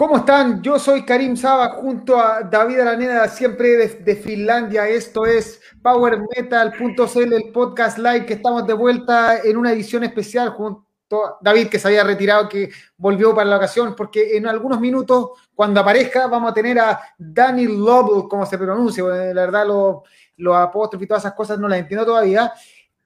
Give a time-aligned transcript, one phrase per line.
[0.00, 0.62] ¿Cómo están?
[0.62, 4.88] Yo soy Karim Saba junto a David Araneda, siempre de, Finlandia.
[4.88, 10.86] Esto es PowerMetal.cl, el podcast live que estamos de vuelta en una edición especial junto
[11.22, 15.32] a David, que se había retirado, que volvió para la ocasión, porque en algunos minutos,
[15.54, 19.04] cuando aparezca, vamos a tener a Danny Lobel, como se pronuncia.
[19.04, 19.96] La verdad, los
[20.38, 22.50] lo apóstrofes y todas esas cosas no las entiendo todavía,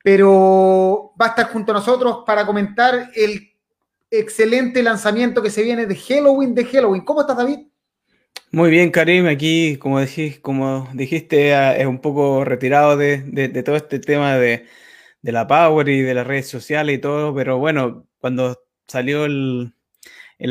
[0.00, 3.53] pero va a estar junto a nosotros para comentar el
[4.18, 7.04] excelente lanzamiento que se viene de Halloween de Halloween.
[7.04, 7.58] ¿Cómo estás, David?
[8.54, 9.26] Muy bien, Karim.
[9.26, 14.66] Aquí, como, dijiste, como dijiste, es un poco retirado de, todo este tema de,
[15.22, 19.74] la Power y de las redes sociales y todo, pero bueno, cuando salió el,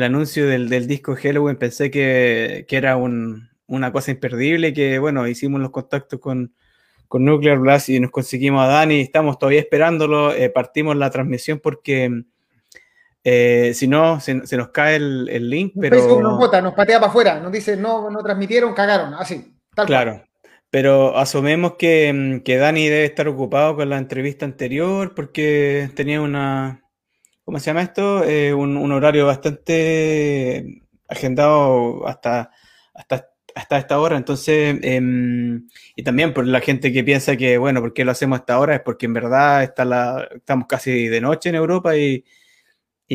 [0.02, 6.20] anuncio del, disco Halloween pensé que, era una cosa imperdible, que bueno, hicimos los contactos
[6.20, 6.54] con,
[7.10, 12.24] Nuclear Blast y nos conseguimos a Dani, estamos todavía esperándolo, eh, partimos la transmisión porque
[13.26, 15.96] eh, si no, se, nos cae el, link, pero...
[15.96, 19.56] Facebook nos vota, nos patea para afuera, nos dice, no, no transmitieron, cagaron, así.
[19.74, 20.22] Tal claro,
[20.70, 26.20] pero asumemos que, mm, que, Dani debe estar ocupado con la entrevista anterior porque tenía
[26.20, 26.82] una...
[27.44, 28.24] ¿Cómo se llama esto?
[28.24, 32.50] Eh, un, horario bastante agendado hasta,
[32.94, 34.16] hasta, hasta esta hora.
[34.16, 38.38] Entonces, em, y también por la gente que piensa que, bueno, ¿por qué lo hacemos
[38.38, 38.74] a esta hora?
[38.74, 42.24] Es porque en verdad está la, estamos casi de noche en Europa y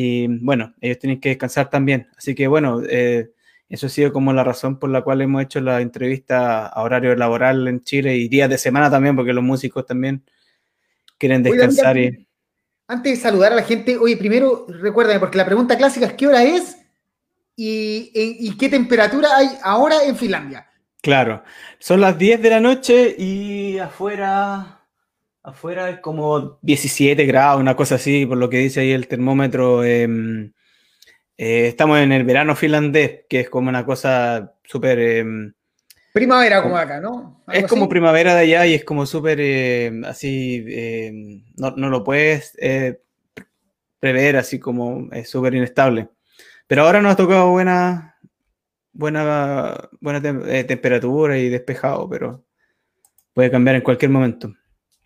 [0.00, 2.08] y bueno, ellos tienen que descansar también.
[2.16, 3.32] Así que bueno, eh,
[3.68, 7.14] eso ha sido como la razón por la cual hemos hecho la entrevista a horario
[7.14, 10.24] laboral en Chile y días de semana también, porque los músicos también
[11.18, 11.98] quieren descansar.
[11.98, 12.26] y...
[12.88, 16.26] Antes de saludar a la gente, oye, primero recuérdame, porque la pregunta clásica es ¿qué
[16.26, 16.78] hora es
[17.54, 20.66] y, y qué temperatura hay ahora en Finlandia?
[21.02, 21.42] Claro,
[21.78, 24.79] son las 10 de la noche y afuera
[25.50, 29.82] Afuera es como 17 grados, una cosa así, por lo que dice ahí el termómetro.
[29.82, 30.52] Em,
[31.36, 34.98] eh, estamos en el verano finlandés, que es como una cosa súper...
[34.98, 35.52] Em,
[36.12, 37.42] primavera como acá, ¿no?
[37.52, 43.00] Es como primavera de allá y es como súper em, así, no, lo puedes eh,
[43.98, 46.08] prever así como es súper inestable.
[46.68, 48.16] Pero ahora nos ha tocado buena,
[48.92, 52.44] buena, buena eh, temperatura y despejado, pero
[53.34, 54.54] puede cambiar en cualquier momento.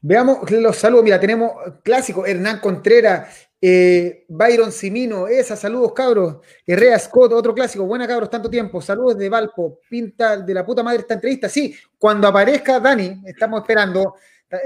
[0.07, 1.03] Veamos los saludos.
[1.03, 6.41] Mira, tenemos clásico, Hernán Contreras, eh, Byron Simino, esa, saludos cabros.
[6.67, 8.83] Herrera Scott, otro clásico, buena cabros, tanto tiempo.
[8.83, 11.49] Saludos de Valpo, pinta de la puta madre esta entrevista.
[11.49, 14.17] Sí, cuando aparezca Dani, estamos esperando.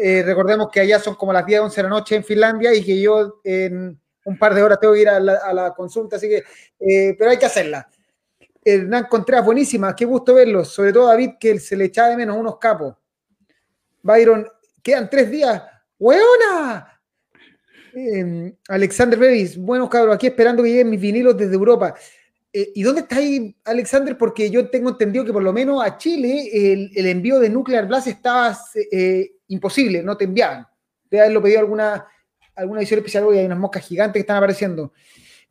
[0.03, 2.84] Eh, recordemos que allá son como las 10, 11 de la noche en Finlandia y
[2.84, 6.43] que yo en un par de horas tengo que ir a la, consulta, así que,
[6.81, 7.88] eh, pero hay que hacerla.
[8.65, 12.37] Hernán Contreras, buenísima, qué gusto verlos, sobre todo David, que se le echa de menos
[12.37, 12.97] unos capos.
[14.03, 14.44] Byron,
[14.88, 15.62] Quedan tres días.
[15.99, 16.99] ¡Hueona!
[17.93, 21.94] Em, Alexander Bevis, bueno, cabros, aquí esperando que lleguen mis vinilos desde Europa.
[22.50, 24.16] Eh, ¿Y dónde está ahí, Alexander?
[24.16, 28.06] Porque yo tengo entendido que por lo menos a Chile el, envío de Nuclear Blast
[28.06, 28.56] estaba
[28.91, 30.66] eh, imposible, no te enviaban.
[31.10, 32.06] Debe haberlo pedido alguna,
[32.56, 34.94] alguna edición especial hoy, hay unas moscas gigantes que están apareciendo.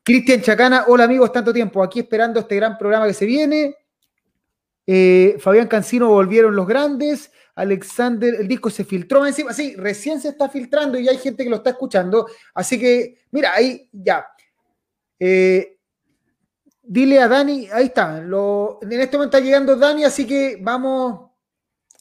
[0.02, 3.76] Cristian Chacana, hola amigos, tanto tiempo, aquí esperando este gran programa que se viene.
[4.88, 7.30] Eh, Fabián Cancino, volvieron los grandes.
[7.58, 11.50] Alexander, el disco se filtró encima, sí, recién se está filtrando y hay gente que
[11.50, 14.28] lo está escuchando, así que, mira, ahí ya.
[15.20, 15.80] Eh,
[16.84, 21.32] dile a Dani, ahí está, lo, en este momento está llegando Dani, así que vamos,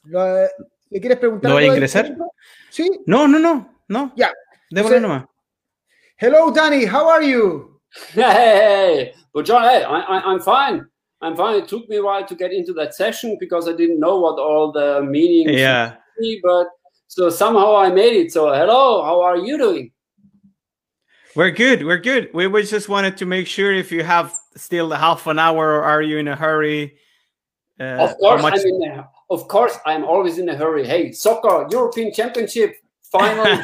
[0.04, 1.50] ¿le quieres preguntar?
[1.50, 2.14] ¿Lo voy a ingresar?
[2.68, 2.90] Sí.
[3.06, 4.12] No, no, no, no.
[4.14, 4.30] Ya.
[4.70, 5.24] Démosle nomás.
[6.18, 7.80] Hello, Danny, how are you?
[8.14, 9.14] Hey, hey, hey.
[9.32, 10.86] Well, John, hey, I, I'm fine.
[11.22, 11.56] I'm fine.
[11.56, 14.38] It took me a while to get into that session because I didn't know what
[14.38, 15.58] all the meanings.
[15.58, 15.96] Yeah.
[16.18, 16.66] Be, but
[17.08, 18.32] so somehow I made it.
[18.32, 19.92] So hello, how are you doing?
[21.34, 21.84] We're good.
[21.84, 22.30] We're good.
[22.32, 25.84] We, we just wanted to make sure if you have still half an hour or
[25.84, 26.96] are you in a hurry?
[27.78, 28.54] Uh, of course, much...
[28.54, 30.86] I'm in a, of course, I'm always in a hurry.
[30.86, 32.76] Hey, soccer, European Championship
[33.12, 33.44] final.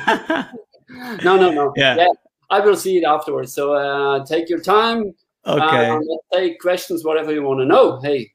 [1.24, 1.72] no, no, no.
[1.76, 1.96] Yeah.
[1.96, 2.08] yeah.
[2.50, 3.54] I will see it afterwards.
[3.54, 5.14] So uh, take your time.
[5.46, 5.90] Okay.
[5.90, 8.00] Um, take questions, whatever you want to know.
[8.00, 8.32] Hey.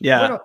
[0.00, 0.20] Yeah.
[0.20, 0.40] Bueno,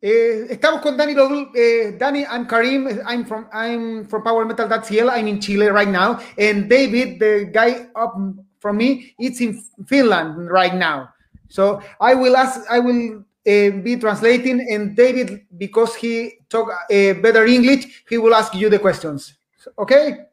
[0.00, 1.50] eh, estamos con Dani Löble.
[1.54, 2.88] Eh, Dani, I'm Karim.
[3.06, 5.10] I'm from I'm from Power Metal Metal.cl.
[5.10, 8.14] I'm in Chile right now, and David, the guy up
[8.60, 11.10] from me, it's in Finland right now.
[11.48, 12.60] So I will ask.
[12.70, 18.34] I will uh, be translating, and David, because he talk uh, better English, he will
[18.34, 19.36] ask you the questions.
[19.78, 20.24] Okay.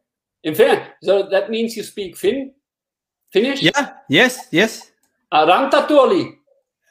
[0.44, 0.82] In Finland.
[1.04, 2.54] So that means you speak Finn.
[3.32, 3.62] Finish?
[3.62, 3.94] Yeah.
[4.10, 4.48] Yes.
[4.52, 4.92] Yes.
[5.32, 6.42] Uh, Rantatuoli.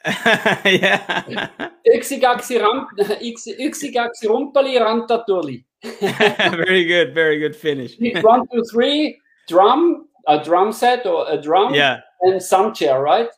[0.64, 1.70] yeah.
[1.84, 2.58] Yksigaksi
[4.28, 5.64] rumpali rantatuli.
[6.56, 7.14] very good.
[7.14, 7.96] Very good finish.
[8.22, 9.18] One, two, three.
[9.48, 11.74] Drum, a drum set or a drum.
[11.74, 12.00] Yeah.
[12.22, 13.28] And some chair, right?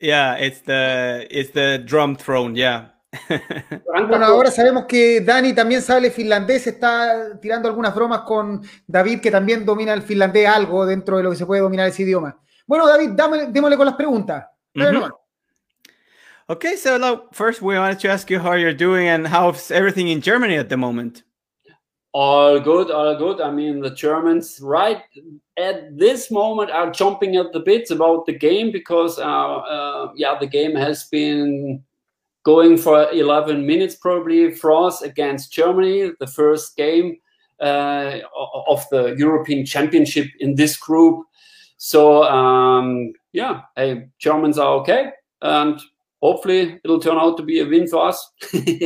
[0.00, 2.92] Yeah, it's the it's the drum throne, yeah.
[4.08, 9.30] bueno, ahora sabemos que Dani también sabe finlandés, está tirando algunas bromas con David, que
[9.30, 12.38] también domina el finlandés algo dentro de lo que se puede dominar ese idioma.
[12.66, 14.44] Bueno, David, dámele, démosle con las preguntas.
[14.74, 15.10] Mm -hmm.
[16.48, 20.08] Okay, so look, first we wanted to ask you how you're doing and how's everything
[20.08, 21.24] in Germany at the moment.
[22.12, 23.40] All good, all good.
[23.40, 25.02] I mean, the Germans right
[25.56, 30.38] at this moment are jumping at the bits about the game because, uh, uh, yeah,
[30.38, 31.82] the game has been
[32.44, 37.18] going for 11 minutes probably France against Germany, the first game
[37.60, 38.18] uh,
[38.68, 41.26] of the European Championship in this group.
[41.76, 45.10] So um, yeah, hey, Germans are okay,
[45.42, 45.78] and
[46.22, 48.32] hopefully it'll turn out to be a win for us.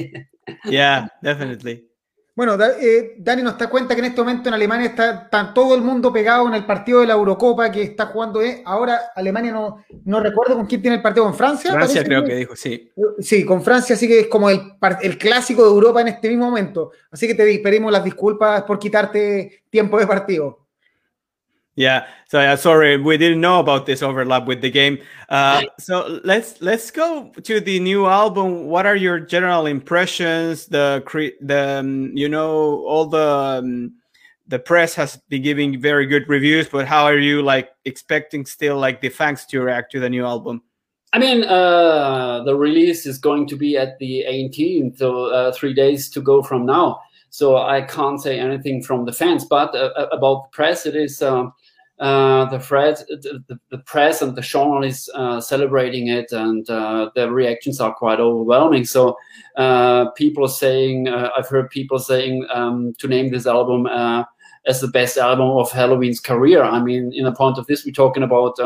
[0.64, 1.84] yeah, definitely.
[2.40, 5.82] Bueno, eh, Dani nos da cuenta que en este momento en Alemania está, todo el
[5.82, 8.40] mundo pegado en el partido de la Eurocopa que está jugando.
[8.40, 8.62] Eh.
[8.64, 11.70] Ahora Alemania no, no recuerdo con quién tiene el partido con Francia.
[11.72, 12.90] Francia creo que, dijo, sí.
[13.18, 14.58] Sí, con Francia sí que es como el,
[15.02, 16.92] el clásico de Europa en este mismo momento.
[17.10, 20.66] Así que te pedimos las disculpas por quitarte tiempo de partido.
[21.80, 24.98] Yeah, so sorry, we didn't know about this overlap with the game.
[25.30, 28.66] Uh, so let's let's go to the new album.
[28.66, 30.66] What are your general impressions?
[30.66, 31.02] The
[31.40, 33.94] the um, you know all the um,
[34.46, 38.76] the press has been giving very good reviews, but how are you like expecting still
[38.76, 40.60] like the fans to react to the new album?
[41.14, 45.72] I mean, uh, the release is going to be at the 18th, so uh, three
[45.72, 47.00] days to go from now.
[47.30, 51.22] So I can't say anything from the fans, but uh, about the press, it is.
[52.00, 52.58] Uh, the,
[53.46, 58.18] the, the, press and the journalists uh, celebrating it, and uh, the reactions are quite
[58.18, 58.86] overwhelming.
[58.86, 59.18] So
[59.56, 63.86] uh, people saying, uh, I've heard people saying um, to name this album
[64.66, 66.62] as the best album of Helloween's career.
[66.62, 68.56] I mean, in a point of this, we're talking about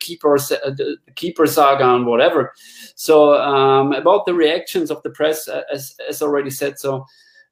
[0.00, 2.52] Keeper, the Keeper saga and whatever.
[2.96, 7.06] So um, about the reactions of the press, as, as already said, so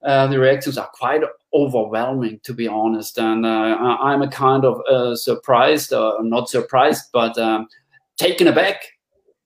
[0.04, 1.22] uh, the reactions are quite
[1.54, 3.18] overwhelming, to be honest.
[3.18, 7.68] And uh, I'm a kind of uh, surprised, or not surprised, but um,
[8.16, 8.82] taken aback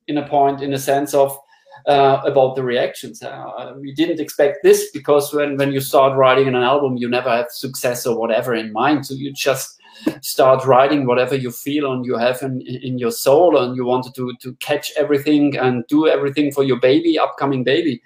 [0.09, 1.37] in a point, in a sense of
[1.87, 3.23] uh, about the reactions.
[3.23, 7.31] Uh, we didn't expect this because when, when you start writing an album, you never
[7.31, 9.07] have success or whatever in mind.
[9.07, 9.81] So you just
[10.21, 14.15] start writing whatever you feel and you have in, in your soul and you wanted
[14.15, 18.03] to, to catch everything and do everything for your baby, upcoming baby.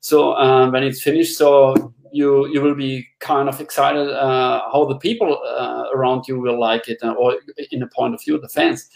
[0.00, 4.86] So uh, when it's finished, so you you will be kind of excited uh, how
[4.86, 7.36] the people uh, around you will like it, uh, or
[7.70, 8.88] in a point of view, the fans.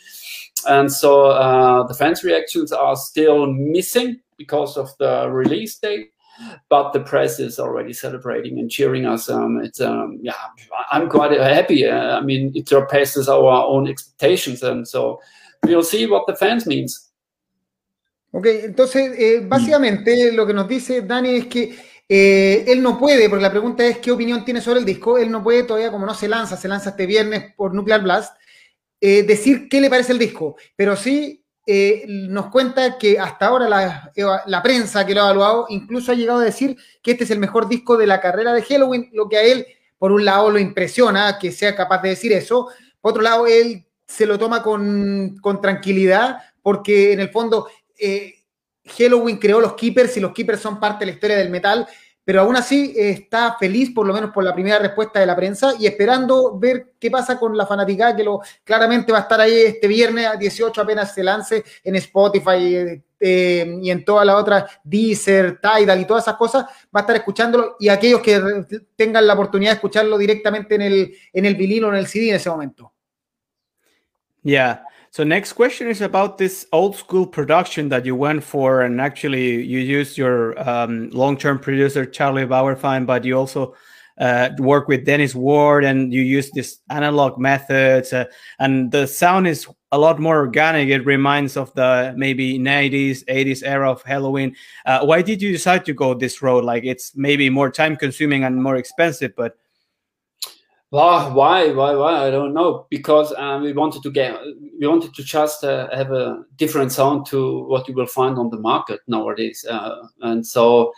[0.69, 6.13] And so uh, the fans' reactions are still missing because of the release date,
[6.69, 9.29] but the press is already celebrating and cheering us.
[9.29, 10.35] Um, it's um, yeah,
[10.91, 11.87] I'm quite happy.
[11.87, 15.21] Uh, I mean, it surpasses our own expectations, and so
[15.65, 17.12] we'll see what the fans means.
[18.35, 21.77] Ok, entonces eh, básicamente lo que nos dice Dani es que
[22.09, 25.31] eh, él no puede, porque la pregunta es qué opinión tiene sobre el disco, él
[25.31, 28.35] no puede todavía, como no se lanza, se lanza este viernes por Nuclear Blast,
[29.03, 31.39] eh, decir qué le parece el disco, pero sí
[32.07, 34.11] nos cuenta que hasta ahora la,
[34.47, 37.39] la, prensa que lo ha evaluado incluso ha llegado a decir que este es el
[37.39, 39.65] mejor disco de la carrera de Halloween, lo que a él,
[39.97, 42.69] por un lado, lo impresiona que sea capaz de decir eso,
[43.01, 47.69] por otro lado, él se lo toma con, con tranquilidad, porque en el fondo
[48.03, 48.35] eh,
[48.85, 51.87] Halloween creó los Keepers y los Keepers son parte de la historia del metal,
[52.25, 55.35] pero aún así eh, está feliz por lo menos por la primera respuesta de la
[55.37, 58.25] prensa y esperando ver qué pasa con la fanática que
[58.65, 63.79] claramente va a estar ahí este viernes a 18 apenas se lance en Spotify eh,
[63.83, 67.77] y en todas las otras Deezer, Tidal y todas esas cosas, va a estar escuchándolo
[67.79, 68.41] y aquellos que
[68.97, 72.31] tengan la oportunidad de escucharlo directamente en el, en el vinilo o en el CD
[72.31, 72.93] en ese momento.
[74.43, 74.87] Ya.
[75.13, 79.63] So next question is about this old school production that you went for, and actually
[79.63, 83.75] you used your um, long-term producer Charlie Bauerfeind, but you also
[84.17, 88.25] uh, work with Dennis Ward, and you use this analog methods, uh,
[88.59, 90.89] and the sound is a lot more organic.
[90.89, 94.55] It reminds of the maybe 90s, 80s era of Helloween.
[94.87, 96.65] Uh, why did you decide to go this road?
[96.65, 99.59] Like it's maybe more time-consuming and more expensive, but
[100.93, 102.27] well, why, why, why?
[102.27, 102.87] I don't know.
[102.91, 104.39] Because um, we wanted to get,
[104.79, 108.51] we wanted to just uh, have a different sound to what you will find on
[108.51, 109.65] the market nowadays.
[109.69, 110.93] Uh, and so,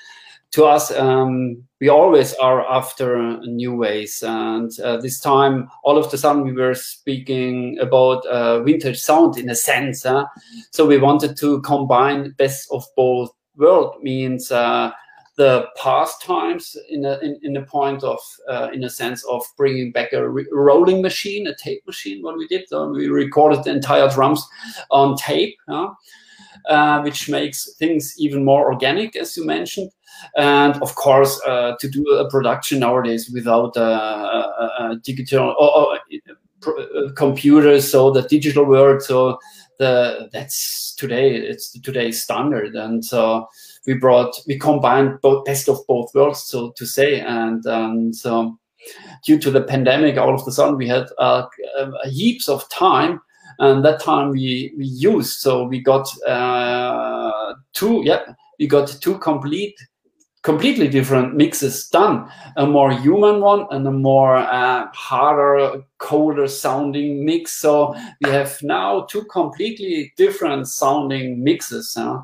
[0.51, 4.23] to us, um, we always are after new ways.
[4.25, 9.37] And uh, this time, all of the sudden, we were speaking about uh, vintage sound
[9.37, 10.03] in a sense.
[10.03, 10.27] Huh?
[10.71, 14.93] So we wanted to combine best of both world means uh,
[15.37, 19.43] the past times in a in, in a point of uh, in a sense of
[19.57, 22.23] bringing back a rolling machine, a tape machine.
[22.23, 24.47] What we did, so we recorded the entire drums
[24.91, 25.57] on tape.
[26.69, 29.91] uh, which makes things even more organic, as you mentioned.
[30.37, 35.77] And of course, uh, to do a production nowadays without a, a, a digital or,
[35.77, 35.99] or
[36.67, 39.39] uh, computers, so the digital world, so
[39.79, 43.49] the that's today it's today's standard, and so
[43.87, 48.59] we brought we combined both best of both worlds, so to say, and um, so
[49.25, 51.47] due to the pandemic, all of a sudden we had uh,
[52.05, 53.21] heaps of time.
[53.61, 59.17] And that time we we used so we got uh, two yeah we got two
[59.19, 59.77] complete
[60.45, 62.31] completely different mixes done.
[62.57, 67.55] A more human one and a more uh, harder colder sounding mix.
[67.55, 72.19] So we have now two completely different sounding mixes uh,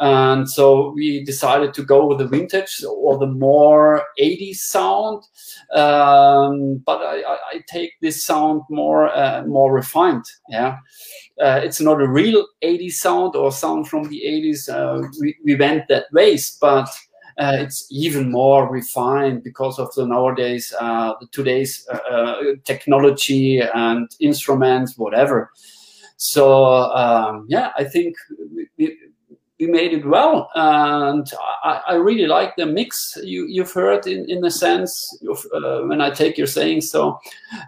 [0.00, 5.24] and so we decided to go with the vintage or the more 80s sound.
[5.74, 10.24] Um, but I, I, I, take this sound more uh, more refined.
[10.48, 10.76] Yeah,
[11.40, 14.68] uh, it's not a real 80s sound or sound from the 80s.
[14.68, 16.88] Uh, we, we went that ways, but
[17.38, 24.96] uh, it's even more refined because of the nowadays uh, today's uh, technology and instruments,
[24.96, 25.50] whatever.
[26.16, 28.14] So um, yeah, I think
[28.54, 28.96] we, we
[29.66, 31.28] made it well, and
[31.64, 35.18] I, I, really like the mix you, you've heard in, in the sense.
[35.52, 37.18] Uh, when I take your saying so,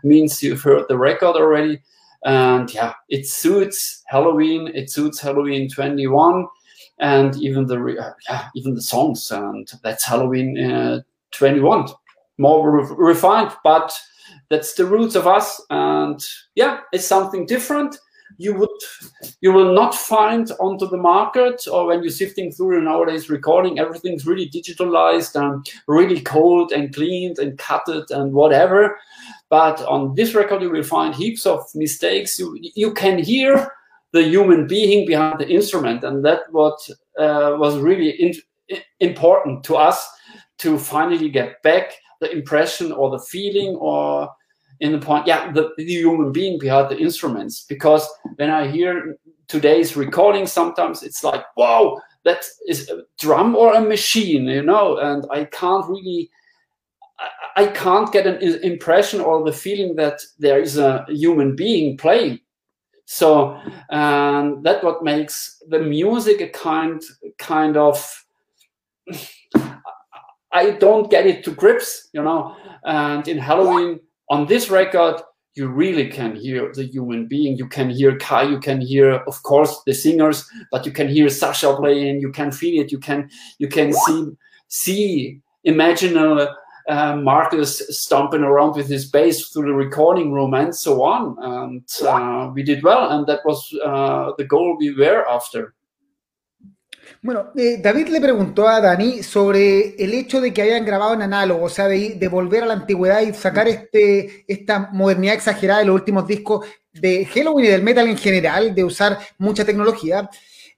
[0.05, 1.81] means you've heard the record already,
[2.25, 4.71] and yeah, it suits Helloween.
[4.73, 6.47] It suits Helloween 21,
[7.01, 11.89] and even the uh, yeah, even the songs, and that's Helloween uh, 21,
[12.39, 13.93] more re refined, but
[14.49, 17.99] that's the roots of us, and yeah, it's something different
[18.39, 18.71] you would
[19.41, 24.27] you will not find onto the market or when you're sifting through nowadays recording everything's
[24.27, 28.99] really digitalized and really cold and cleaned and cutted and whatever.
[29.49, 32.39] But on this record you will find heaps of mistakes.
[32.39, 33.73] You you can hear
[34.13, 36.79] the human being behind the instrument and that what
[37.19, 38.35] uh, was really in,
[39.01, 40.09] important to us
[40.59, 44.31] to finally get back the impression or the feeling or
[44.81, 47.65] in the point, yeah, the, the human being behind the instruments.
[47.69, 53.75] Because when I hear today's recording, sometimes it's like, wow, that is a drum or
[53.75, 56.31] a machine, you know, and I can't really.
[57.57, 62.41] I can't get an impression or the feeling that there is a human being playing.
[63.05, 63.61] So
[63.91, 67.03] um, that what makes the music a kind
[67.39, 68.25] kind of
[70.53, 72.57] I don't get it to grips, you know.
[72.85, 75.21] And in Helloween, on this record,
[75.57, 77.57] you really can hear the human being.
[77.57, 81.27] You can hear Kai, you can hear, of course, the singers, but you can hear
[81.27, 82.21] Sascha playing.
[82.21, 82.93] You can feel it.
[82.93, 84.29] You can you can see
[84.69, 86.47] see imagine uh,
[86.89, 91.37] uh, Markus stomping around with his bass through the recording room and so on.
[91.41, 95.75] And uh, we did well, and that was uh, the goal we were after.
[97.23, 101.23] Bueno, eh, David le preguntó a Dani sobre el hecho de que hayan grabado en
[101.23, 105.87] análogo, o sea, de, volver a la antigüedad y sacar este, esta modernidad exagerada de
[105.87, 110.29] los últimos discos de Halloween y del metal en general, de usar mucha tecnología.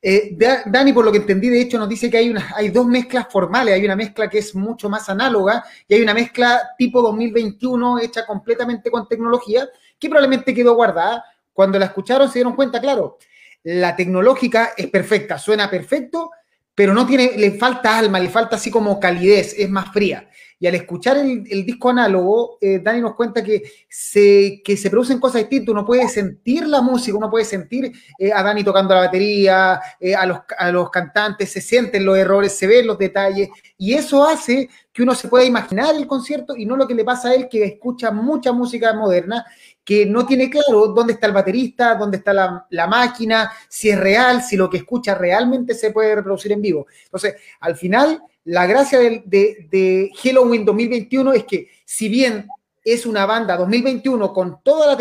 [0.04, 0.36] Eh,
[0.66, 3.28] Dani, por lo que entendí, de hecho, nos dice que hay, una, hay dos mezclas
[3.30, 3.74] formales.
[3.74, 8.26] Hay una mezcla que es mucho más análoga y hay una mezcla tipo 2021 hecha
[8.26, 11.24] completamente con tecnología, que probablemente quedó guardada.
[11.52, 13.18] Cuando la escucharon se dieron cuenta, claro,
[13.64, 16.30] la tecnológica es perfecta, suena perfecto,
[16.74, 20.28] pero no tiene, le falta alma, le falta así como calidez, es más fría.
[20.58, 25.18] Y al escuchar el, disco análogo, eh, Dani nos cuenta que se, que se producen
[25.18, 29.00] cosas distintas, uno puede sentir la música, uno puede sentir eh, a Dani tocando la
[29.00, 33.48] batería, eh, a, los, a los cantantes, se sienten los errores, se ven los detalles,
[33.76, 37.04] y eso hace que uno se pueda imaginar el concierto y no lo que le
[37.04, 39.44] pasa a él, que escucha mucha música moderna
[39.84, 44.42] que no tiene claro dónde está el baterista, dónde está la, máquina, si es real,
[44.42, 46.86] si lo que escucha realmente se puede reproducir en vivo.
[47.04, 52.46] Entonces, al final, la gracia de, de, Halloween 2021 es que si bien
[52.84, 54.98] es una banda 2021 con todas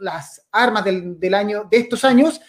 [0.00, 2.40] las armas del, año, de estos años,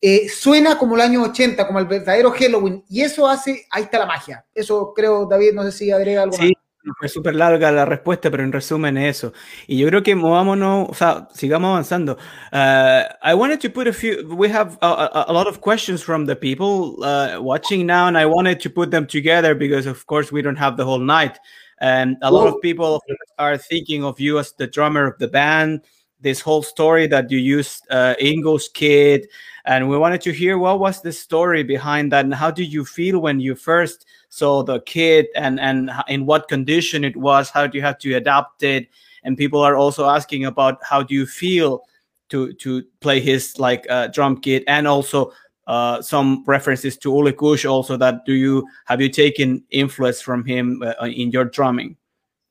[0.00, 3.98] eh, suena como el año 80, como el verdadero Halloween, y eso hace, ahí está
[3.98, 4.44] la magia.
[4.54, 6.50] Eso creo, David, no sé si agrega algo más.
[6.98, 9.32] Fue súper larga la respuesta, pero en resumen eso.
[9.66, 12.16] Y yo creo que movámonos, o sea, sigamos avanzando.
[12.52, 16.02] Uh, I wanted to put a few, we have a, a, a lot of questions
[16.02, 20.06] from the people uh, watching now, and I wanted to put them together because, of
[20.06, 21.38] course, we don't have the whole night.
[21.80, 23.02] And a lot of people
[23.38, 25.82] are thinking of you as the drummer of the band,
[26.20, 29.28] this whole story that you used uh, Ingo's kid.
[29.66, 32.84] And we wanted to hear what was the story behind that and how did you
[32.84, 37.66] feel when you first saw the kit and and in what condition it was how
[37.66, 38.88] do you have to adapt it
[39.24, 41.80] and people are also asking about how do you feel
[42.28, 45.32] to to play his like uh, drum kit and also
[45.66, 50.44] uh, some references to Uli Kusch also that do you have you taken influence from
[50.44, 51.96] him uh, in your drumming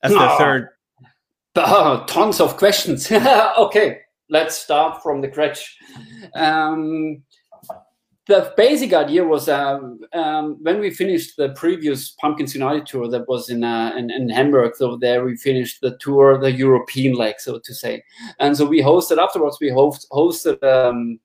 [0.02, 0.38] as the Ah.
[0.38, 0.68] third
[1.58, 3.10] Oh, tons of questions.
[3.58, 5.78] okay, let's start from the scratch.
[6.34, 7.22] Um,
[8.26, 13.28] the basic idea was um, um, when we finished the previous Pumpkins United tour that
[13.28, 14.74] was in, uh, in in Hamburg.
[14.76, 18.02] So there we finished the tour, the European leg, so to say.
[18.40, 19.58] And so we hosted afterwards.
[19.60, 21.20] We host, hosted, um,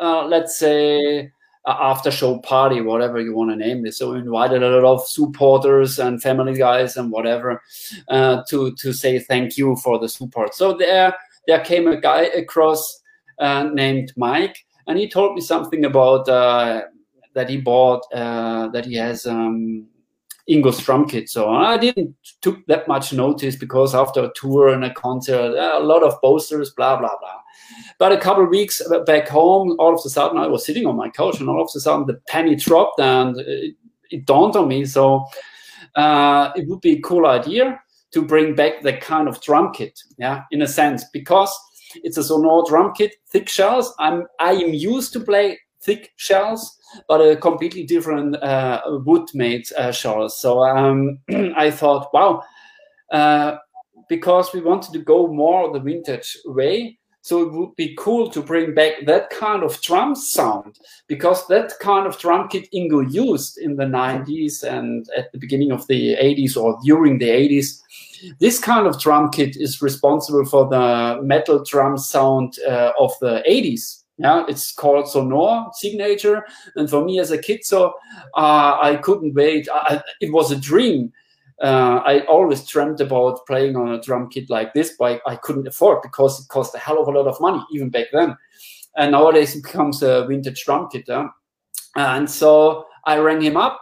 [0.00, 1.32] uh, let's say,
[1.66, 3.98] after show party, whatever you want to name this.
[3.98, 7.60] So we invited a lot of supporters and family guys and whatever
[8.08, 10.54] uh, to to say thank you for the support.
[10.54, 11.14] So there
[11.48, 13.02] there came a guy across
[13.38, 16.82] uh, named Mike, and he told me something about uh,
[17.34, 19.26] that he bought uh, that he has.
[19.26, 19.88] Um,
[20.48, 21.28] Ingo's drum kit.
[21.28, 25.78] So I didn't took that much notice because after a tour and a concert, uh,
[25.78, 27.40] a lot of posters, blah blah blah.
[27.98, 30.96] But a couple of weeks back home, all of a sudden I was sitting on
[30.96, 33.74] my couch, and all of a sudden the penny dropped, and it,
[34.10, 34.84] it dawned on me.
[34.84, 35.26] So
[35.96, 37.80] uh, it would be a cool idea
[38.12, 41.52] to bring back that kind of drum kit, yeah, in a sense, because
[41.96, 43.94] it's a Sonor drum kit, thick shells.
[43.98, 46.78] I'm I am used to play thick shells,
[47.08, 50.40] but a completely different uh, wood-made uh, shells.
[50.40, 51.20] So um,
[51.56, 52.42] I thought, wow,
[53.12, 53.56] uh,
[54.08, 56.98] because we wanted to go more the vintage way.
[57.22, 60.78] So it would be cool to bring back that kind of drum sound
[61.08, 65.72] because that kind of drum kit Ingo used in the 90s and at the beginning
[65.72, 67.80] of the 80s or during the 80s.
[68.38, 73.42] This kind of drum kit is responsible for the metal drum sound uh, of the
[73.48, 74.02] 80s.
[74.18, 77.92] Yeah, it's called Sonor Signature, and for me as a kid, so
[78.34, 79.68] uh, I couldn't wait.
[79.70, 81.12] I, it was a dream.
[81.62, 85.68] Uh, I always dreamt about playing on a drum kit like this, but I couldn't
[85.68, 88.36] afford because it cost a hell of a lot of money even back then.
[88.96, 91.04] And nowadays it becomes a vintage drum kit.
[91.08, 91.28] Huh?
[91.94, 93.80] And so I rang him up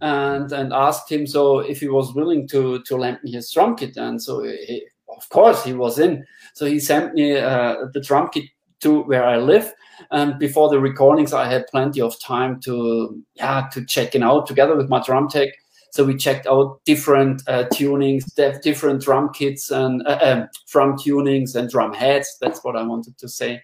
[0.00, 3.76] and and asked him so if he was willing to to lend me his drum
[3.76, 3.96] kit.
[3.96, 6.24] And so he, of course he was in.
[6.54, 8.44] So he sent me uh, the drum kit
[8.80, 9.72] to where I live.
[10.10, 14.46] And before the recordings, I had plenty of time to yeah to check it out
[14.46, 15.48] together with my drum tech.
[15.96, 18.24] So we checked out different uh, tunings,
[18.62, 22.36] different drum kits and uh, um, drum tunings and drum heads.
[22.38, 23.62] That's what I wanted to say.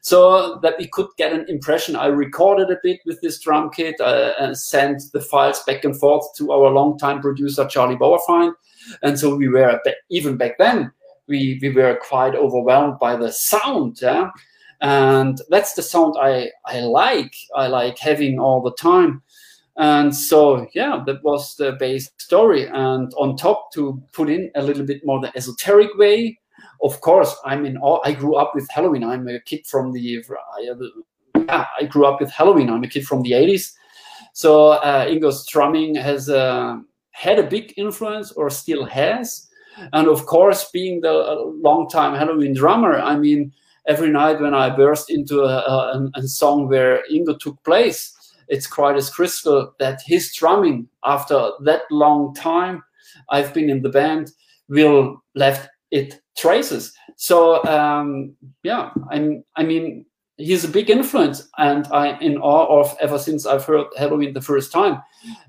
[0.00, 1.94] So that we could get an impression.
[1.94, 5.94] I recorded a bit with this drum kit uh, and sent the files back and
[5.94, 8.54] forth to our longtime producer Charlie Bauerfeind.
[9.02, 10.90] And so we were even back then
[11.28, 13.98] we we were quite overwhelmed by the sound.
[14.00, 14.30] Yeah?
[14.80, 17.34] And that's the sound I I like.
[17.54, 19.22] I like having all the time.
[19.78, 22.66] And so, yeah, that was the base story.
[22.66, 26.38] And on top, to put in a little bit more the esoteric way,
[26.82, 29.04] of course, I'm in all, I grew up with Helloween.
[29.04, 32.70] I'm a kid from the, yeah, I grew up with Helloween.
[32.70, 33.72] I'm a kid from the 80s.
[34.32, 36.76] So uh, Ingo's drumming has uh,
[37.10, 39.48] had a big influence or still has.
[39.92, 41.12] And of course, being the
[41.62, 43.52] long-time Helloween drummer, I mean,
[43.86, 48.15] every night when I burst into a, a, a song where Ingo took place,
[48.48, 52.82] it's quite as crystal that his drumming after that long time
[53.30, 54.32] I've been in the band
[54.68, 56.92] will left it traces.
[57.16, 60.04] So um, yeah, I'm, I mean,
[60.36, 64.42] he's a big influence and I'm in awe of ever since I've heard Helloween the
[64.42, 65.00] first time.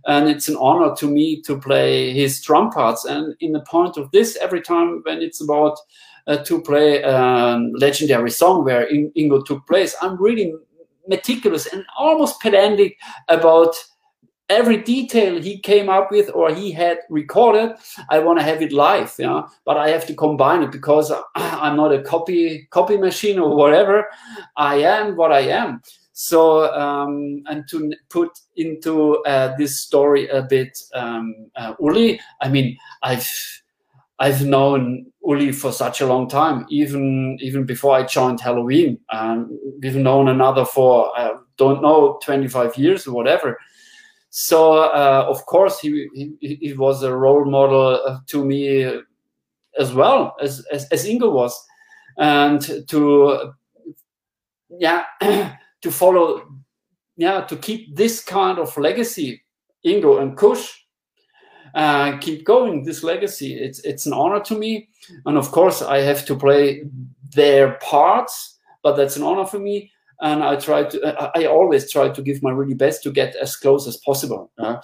[0.05, 3.05] And it's an honor to me to play his drum parts.
[3.05, 5.77] And in the point of this, every time when it's about
[6.27, 10.53] uh, to play a legendary song where Ingo took place, I'm really
[11.08, 13.76] meticulous and almost pedantic about
[14.50, 17.76] every detail he came up with or he had recorded.
[18.10, 19.43] I want to have it live yeah?
[19.65, 24.06] But i have to combine it because i'm not a copy copy machine or whatever.
[24.56, 25.82] I am what i am.
[26.13, 32.50] So um, and to put into uh, this story a bit um, uh, uli i
[32.50, 33.30] mean i've
[34.19, 38.97] I've known Uli for such a long time, even even before I joined Helloween.
[39.12, 43.60] Um, we've known another for I don't know 25 years or whatever.
[44.30, 48.84] So uh, of course he, he, he was a role model to me
[49.80, 51.53] as well as as, as Ingo was,
[52.17, 53.53] and to
[54.69, 56.41] yeah to follow
[57.15, 59.43] yeah to keep this kind of legacy
[59.86, 60.69] Ingo and Kusch
[61.75, 63.53] uh, keep going this legacy.
[63.53, 64.89] It's it's an honor to me,
[65.25, 66.84] and of course I have to play
[67.34, 69.91] their parts, but that's an honor for me.
[70.19, 73.56] And I try to, I always try to give my really best to get as
[73.56, 74.51] close as possible.
[74.58, 74.77] Uh,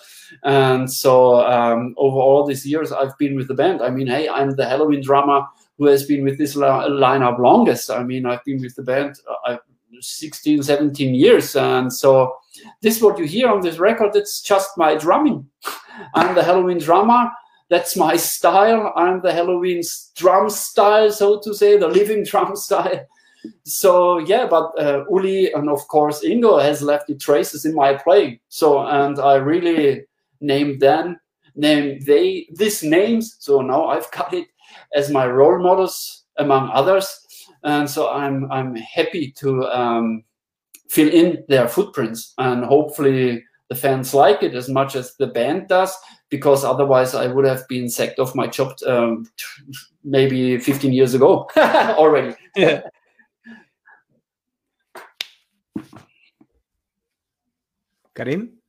[0.43, 3.81] and so um, over all these years, I've been with the band.
[3.81, 5.47] I mean, hey, I'm the Helloween drummer
[5.79, 7.89] who has been with this lineup longest.
[7.89, 9.15] I mean, I've been with the band.
[9.43, 9.57] I
[9.99, 11.55] 16, 17 years.
[11.55, 12.35] And so
[12.81, 15.47] this what you hear on this record, it's just my drumming.
[16.15, 17.29] I'm the Helloween drummer.
[17.69, 18.93] That's my style.
[18.95, 19.83] I'm the Helloween
[20.15, 23.05] drum style, so to say, the living drum style.
[23.65, 27.93] So yeah, but uh, Uli and of course Ingo has left the traces in my
[27.93, 28.39] playing.
[28.47, 30.05] So and I really
[30.39, 31.19] named them,
[31.55, 33.35] named they these names.
[33.39, 34.47] So now I've got it
[34.95, 37.23] as my role models among others
[37.63, 40.23] and so I'm I'm happy to um,
[40.93, 45.67] fill in their footprints, and hopefully the fans like it as much as the band
[45.67, 45.91] does,
[46.29, 49.25] because otherwise I would have been sacked off my job um,
[50.03, 52.35] maybe 15 years ago already.
[52.55, 52.83] Yeah.
[58.13, 58.59] Karim.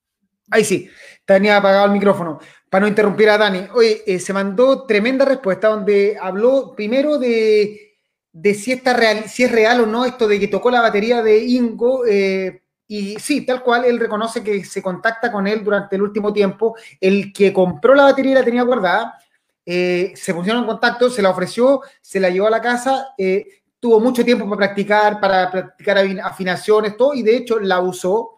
[0.51, 0.89] Ahí sí,
[1.27, 2.39] tenía apagado el micrófono.
[2.71, 3.69] Para no interrumpir a Dani.
[3.75, 7.94] Oye, eh, se mandó tremenda respuesta donde habló primero de
[8.35, 11.23] de si, está real, si es real o no esto de que tocó la batería
[11.23, 12.05] de Ingo.
[12.05, 16.33] Eh, y sí, tal cual, él reconoce que se contacta con él durante el último
[16.33, 16.75] tiempo.
[17.01, 19.19] El que compró la batería y la tenía guardada,
[19.65, 23.47] eh, se pusieron en contacto, se la ofreció, se la llevó a la casa, eh,
[23.79, 28.33] tuvo mucho tiempo para practicar, para practicar afinaciones, todo, y de hecho la usó.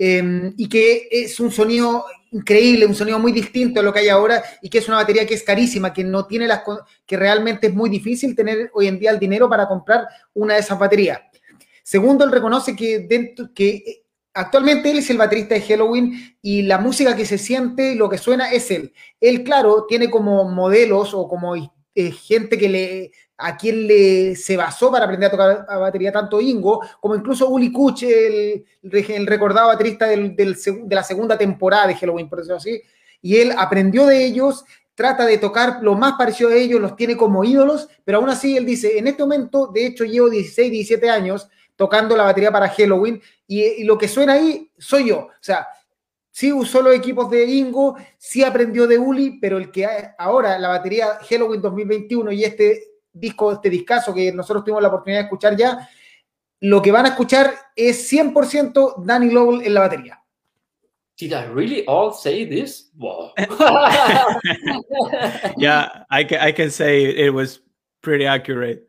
[0.00, 4.42] y que es un sonido increíble, un sonido muy distinto a lo que hay ahora
[4.62, 6.62] y que es una batería que es carísima, que no tiene las
[7.06, 10.60] que realmente es muy difícil tener hoy en día el dinero para comprar una de
[10.60, 11.20] esas baterías.
[11.82, 16.78] Segundo, él reconoce que, dentro, que actualmente él es el baterista de Halloween y la
[16.78, 18.92] música que se siente, lo que suena es él.
[19.20, 21.54] Él, claro, tiene como modelos o como
[21.98, 26.12] eh, gente que le a quien le, se basó para aprender a tocar a batería
[26.12, 31.38] tanto Ingo, como incluso Uli Kuch, el, el recordado baterista del, del, de la segunda
[31.38, 32.82] temporada de Halloween, por decirlo así,
[33.22, 37.16] y él aprendió de ellos, trata de tocar lo más parecido a ellos, los tiene
[37.16, 41.08] como ídolos, pero aún así él dice, en este momento, de hecho, llevo 16, 17
[41.08, 45.30] años tocando la batería para Halloween, y, y lo que suena ahí soy yo, o
[45.40, 45.68] sea,
[46.38, 50.68] sí usó los equipos de Ingo, sí aprendió de Uli, pero el que ahora la
[50.68, 52.80] batería Halloween 2021 y este
[53.12, 55.88] disco, este discazo que nosotros tuvimos la oportunidad de escuchar ya,
[56.60, 60.22] lo que van a escuchar es 100% Danny Lowell en la batería.
[61.18, 62.92] Did I really all say this?
[62.96, 63.32] Wow.
[65.56, 67.58] yeah, I can, I can say it was
[68.00, 68.84] pretty accurate.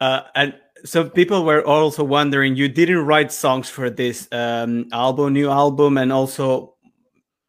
[0.00, 5.34] Uh, and so people were also wondering, you didn't write songs for this um, album,
[5.34, 6.74] new album, and also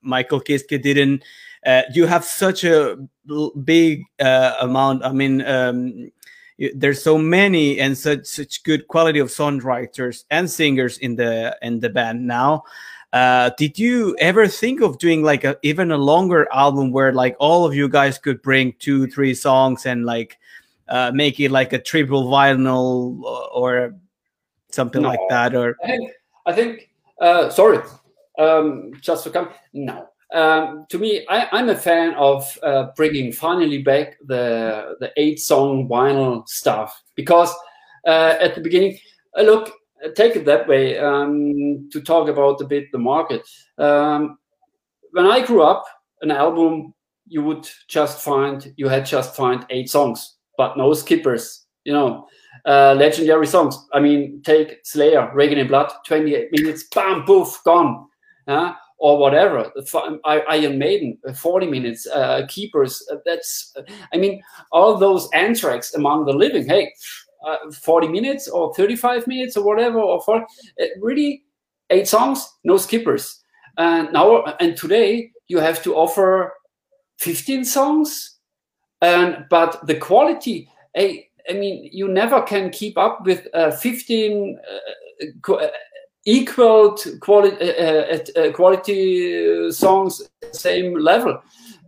[0.01, 1.23] Michael Kiske didn't
[1.65, 2.97] uh, you have such a
[3.63, 5.03] big uh, amount.
[5.03, 6.11] I mean, um,
[6.75, 11.79] there's so many and such such good quality of songwriters and singers in the in
[11.79, 12.63] the band now.
[13.13, 17.35] Uh, did you ever think of doing like a even a longer album where like
[17.39, 20.37] all of you guys could bring two three songs and like
[20.87, 23.21] uh, make it like a triple vinyl
[23.53, 23.93] or
[24.71, 25.09] something no.
[25.09, 26.11] like that or i think,
[26.45, 27.79] I think uh, sorry
[28.41, 33.33] um, just to come no um, to me, I, am a fan of uh, bringing
[33.33, 37.53] finally back the the eight song vinyl stuff because
[38.07, 38.97] uh, at the beginning,
[39.37, 39.73] uh, look,
[40.15, 43.45] take it that way um, to talk about a bit the market.
[43.77, 44.37] Um,
[45.11, 45.83] when I grew up,
[46.21, 46.93] an album
[47.27, 51.65] you would just find you had just find eight songs, but no skippers.
[51.83, 52.27] You know,
[52.65, 53.87] uh, legendary songs.
[53.91, 58.07] I mean, take Slayer, Reign in Blood, 28 minutes, bam, poof, gone.
[58.47, 59.71] Uh, or whatever.
[60.23, 63.03] Iron Maiden, uh, 40 minutes, uh, Keepers.
[63.11, 63.75] Uh, that's,
[64.13, 66.67] I mean, all those Anthrax among the living.
[66.67, 66.93] Hey,
[67.45, 71.43] uh, 40 minutes or 35 minutes or whatever, or for uh, really
[71.89, 73.41] eight songs, no skippers.
[73.77, 76.53] And now and today you have to offer
[77.17, 78.37] 15 songs,
[79.01, 80.69] and but the quality.
[80.93, 84.59] Hey, I mean, you never can keep up with uh, 15
[86.25, 91.41] equal quality uh, uh, uh, quality songs same level.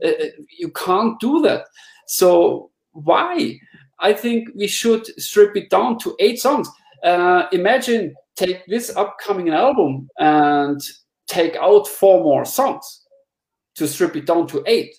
[0.03, 0.11] Uh,
[0.57, 1.65] you can't do that.
[2.07, 3.59] So why?
[3.99, 6.69] I think we should strip it down to eight songs.
[7.03, 10.81] Uh, imagine take this upcoming album and
[11.27, 13.05] take out four more songs
[13.75, 14.95] to strip it down to eight.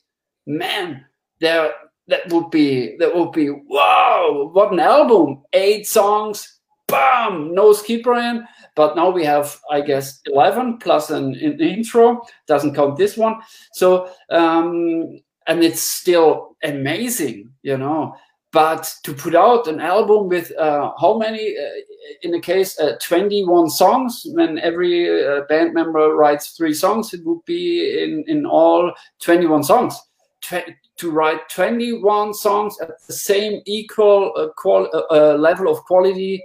[0.47, 1.05] Man
[1.41, 1.73] there
[2.07, 5.43] that would be that would be wow what an album.
[5.53, 6.54] Eight songs
[6.89, 12.23] bam no skipper in but now we have, I guess, 11 plus an, an intro,
[12.47, 13.41] doesn't count this one.
[13.73, 18.17] So, um, and it's still amazing, you know.
[18.51, 21.81] But to put out an album with uh, how many, uh,
[22.23, 27.25] in the case, uh, 21 songs, when every uh, band member writes three songs, it
[27.25, 30.01] would be in, in all 21 songs.
[30.41, 30.63] Tw
[30.97, 34.71] to write 21 songs at the same equal uh,
[35.11, 36.41] uh, level of quality,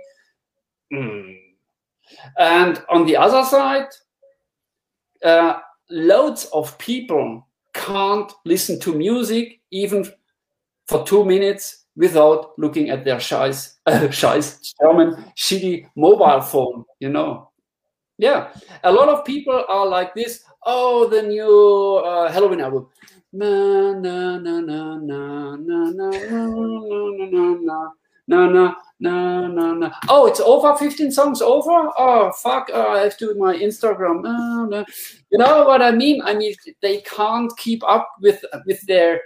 [0.94, 1.36] mm
[2.38, 3.88] And on the other side,
[5.24, 10.06] uh, loads of people can't listen to music even
[10.88, 17.10] for two minutes without looking at their scheiß, uh, scheiß German shitty mobile phone, you
[17.10, 17.52] know.
[18.18, 18.52] Yeah,
[18.84, 20.44] a lot of people are like this.
[20.66, 22.88] Oh, the new uh, Helloween album.
[23.32, 26.10] Na na na na na na na na
[27.30, 27.92] na na
[28.28, 29.92] na na no, no, no.
[30.10, 30.76] Oh, it's over.
[30.76, 31.90] 15 songs over.
[31.98, 32.70] Oh, fuck.
[32.74, 34.24] Oh, I have to do my Instagram.
[34.24, 34.86] No, no.
[35.32, 36.22] You know what I mean?
[36.22, 39.22] I mean, they can't keep up with with their.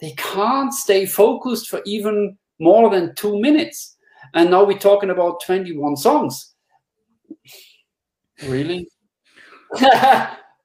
[0.00, 3.96] They can't stay focused for even more than two minutes.
[4.34, 6.54] And now we're talking about 21 songs.
[8.44, 8.88] Really?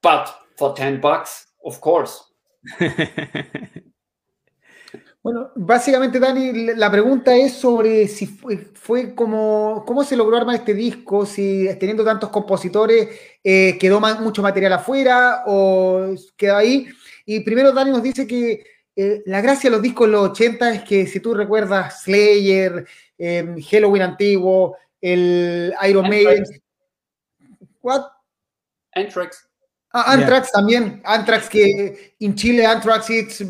[0.02, 2.22] but for 10 bucks, of course.
[5.24, 10.56] Bueno, básicamente, Dani, la pregunta es sobre si fue, fue como, cómo se logró armar
[10.56, 13.08] este disco, si teniendo tantos compositores
[13.42, 16.88] eh, quedó mucho material afuera o quedó ahí.
[17.24, 20.74] Y primero Dani nos dice que eh, la gracia de los discos de los 80
[20.74, 26.44] es que si tú recuerdas Slayer, em, Halloween antiguo, el Iron Maiden.
[27.80, 28.02] ¿What?
[28.92, 29.48] Anthrax.
[29.90, 31.00] Ah, Anthrax también.
[31.02, 33.42] Anthrax que en Chile Anthrax es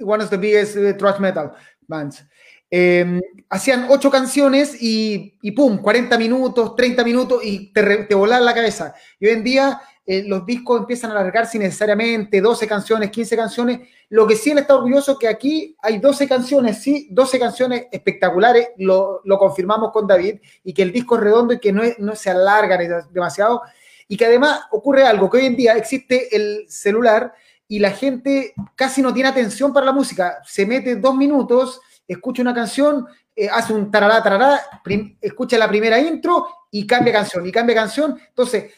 [0.00, 1.52] one of the biggest uh, thrash metal
[1.86, 2.24] bands.
[2.70, 8.44] Eh, hacían ocho canciones y, y, pum, 40 minutos, 30 minutos y te, te volaban
[8.44, 8.94] la cabeza.
[9.18, 13.88] Y hoy en día eh, los discos empiezan a alargarse necesariamente 12 canciones, 15 canciones.
[14.08, 18.70] Lo que sí él está orgulloso que aquí hay 12 canciones, sí, 12 canciones espectaculares,
[18.78, 21.96] lo, lo confirmamos con David, y que el disco es redondo y que no, es,
[22.00, 22.76] no se alarga
[23.12, 23.62] demasiado.
[24.08, 27.32] Y que además ocurre algo, que hoy en día existe el celular
[27.70, 30.42] y la gente casi no tiene atención para la música.
[30.44, 33.06] Se mete dos minutos, escucha una canción,
[33.36, 34.60] eh, hace un tarará, tarará,
[35.20, 38.20] escucha la primera intro y cambia canción, y cambia canción.
[38.26, 38.74] Entonces,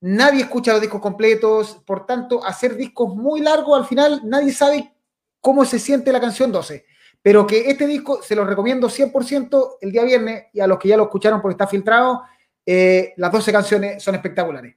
[0.00, 4.92] nadie escucha los discos completos, por tanto, hacer discos muy largos, al final nadie sabe
[5.40, 6.84] cómo se siente la canción 12.
[7.22, 10.88] Pero que este disco se lo recomiendo 100% el día viernes y a los que
[10.88, 12.24] ya lo escucharon porque está filtrado,
[12.66, 14.76] eh, las 12 canciones son espectaculares.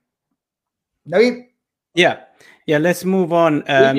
[1.04, 1.48] David.
[1.94, 2.28] Yeah.
[2.68, 3.64] Yeah, let's move on.
[3.68, 3.98] Um,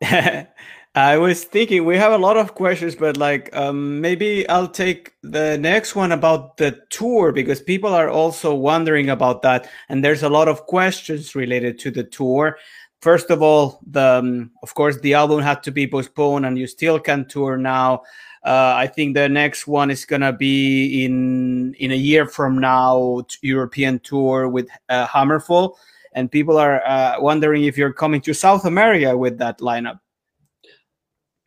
[0.94, 5.12] I was thinking we have a lot of questions, but like um, maybe I'll take
[5.22, 10.22] the next one about the tour because people are also wondering about that, and there's
[10.22, 12.56] a lot of questions related to the tour.
[13.02, 16.68] First of all, the um, of course the album had to be postponed, and you
[16.68, 18.04] still can tour now.
[18.44, 23.26] Uh, I think the next one is gonna be in in a year from now,
[23.42, 25.74] European tour with uh, Hammerfall
[26.16, 30.00] and people are uh, wondering if you're coming to South America with that lineup.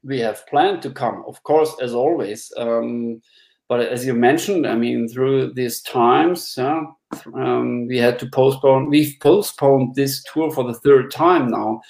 [0.04, 2.54] We have planned to come, of course, as always.
[2.56, 3.22] Um,
[3.68, 6.82] but as you mentioned, I mean, through these times, uh,
[7.34, 8.90] um, we had to postpone.
[8.90, 11.82] We've postponed this tour for the third time now,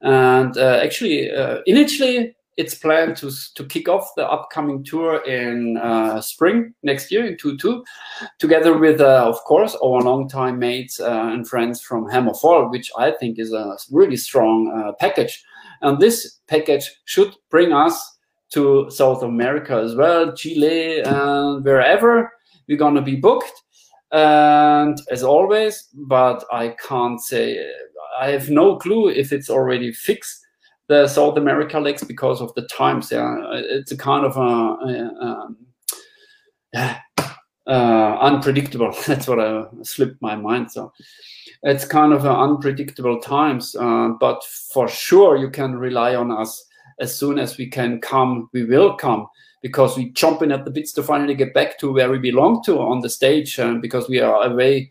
[0.00, 5.78] and uh, actually, uh, initially it's planned to to kick off the upcoming tour in
[5.78, 7.82] uh, spring next year in 22
[8.38, 13.12] together with uh, of course our longtime mates uh, and friends from Hammerfall which I
[13.12, 15.42] think is a really strong uh, package.
[15.80, 18.18] And this package should bring us
[18.50, 22.30] to South America as well Chile and wherever
[22.68, 23.52] we're going to be booked.
[24.12, 27.66] And as always but I can't say
[28.20, 30.41] I have no clue if it's already fixed
[30.88, 33.10] the South America legs because of the times.
[33.10, 35.56] Yeah, it's a kind of a, a, um,
[37.66, 38.94] uh, unpredictable.
[39.06, 40.70] That's what I slipped my mind.
[40.70, 40.92] So
[41.62, 43.76] it's kind of unpredictable times.
[43.76, 44.42] Uh, but
[44.72, 46.64] for sure, you can rely on us.
[47.00, 49.26] As soon as we can come, we will come
[49.62, 52.62] because we jump in at the bits to finally get back to where we belong
[52.64, 53.58] to on the stage.
[53.58, 54.90] Uh, because we are away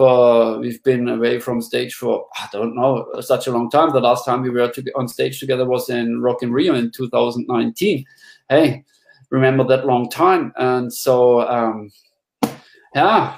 [0.00, 3.92] for we've been away from stage for I don't know such a long time.
[3.92, 6.90] The last time we were to, on stage together was in Rock in Rio in
[6.90, 8.06] 2019.
[8.48, 8.82] Hey,
[9.28, 10.54] remember that long time?
[10.56, 11.90] And so um,
[12.94, 13.36] yeah,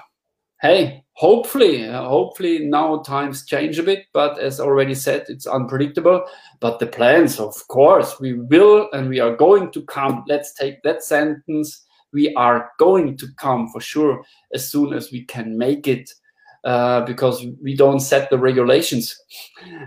[0.60, 4.04] hey, hopefully, hopefully now times change a bit.
[4.12, 6.24] But as already said, it's unpredictable.
[6.60, 10.22] But the plans, of course, we will and we are going to come.
[10.28, 11.84] Let's take that sentence.
[12.12, 14.22] We are going to come for sure
[14.54, 16.08] as soon as we can make it
[16.64, 19.16] uh, because we don't set the regulations.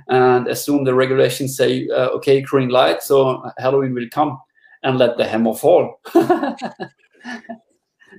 [0.07, 4.39] And as soon the regulations say, uh, okay, green light, so Halloween will come
[4.83, 5.99] and let the hammer fall.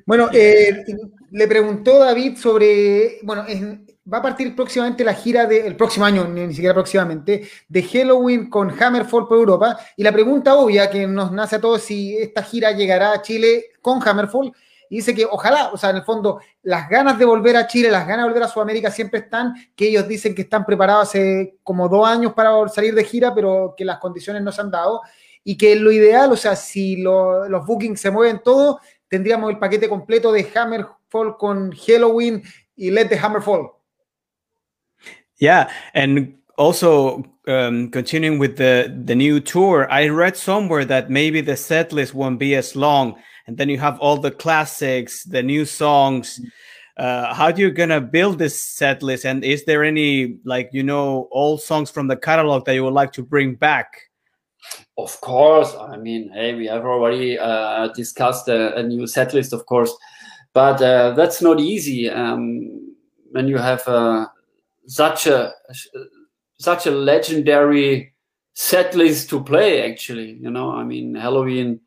[0.06, 0.84] bueno, eh,
[1.30, 3.44] le preguntó David sobre, bueno,
[4.12, 7.82] va a partir próximamente la gira del de, próximo año, ni, ni, siquiera próximamente, de
[7.82, 9.78] Halloween con Hammerfall por Europa.
[9.96, 13.66] Y la pregunta obvia que nos nace a todos si esta gira llegará a Chile
[13.80, 14.52] con Hammerfall
[14.88, 17.90] y dice que ojalá, o sea, en el fondo, las ganas de volver a Chile,
[17.90, 21.56] las ganas de volver a Sudamérica siempre están, que ellos dicen que están preparados hace
[21.62, 25.02] como dos años para salir de gira, pero que las condiciones no se han dado,
[25.42, 28.76] y que lo ideal, o sea, si los bookings se mueven todos,
[29.08, 32.42] tendríamos el paquete completo de Hammerfall con Halloween
[32.74, 33.72] y Let the Hammer Fall.
[35.38, 41.42] Yeah, and also um, continuing with the the new tour, I read somewhere that maybe
[41.42, 45.42] the set list won't be as long, and then you have all the classics, the
[45.42, 46.40] new songs.
[46.96, 49.24] Uh, how do you gonna build this set list?
[49.24, 52.94] And is there any like you know old songs from the catalog that you would
[52.94, 54.00] like to bring back?
[54.98, 59.52] Of course, I mean, hey, we have already uh, discussed a, a, new set list,
[59.52, 59.94] of course,
[60.54, 62.94] but uh, that's not easy um,
[63.30, 64.26] when you have uh,
[64.86, 65.52] such a
[66.58, 68.14] such a legendary
[68.54, 71.78] set list to play actually you know i mean Helloween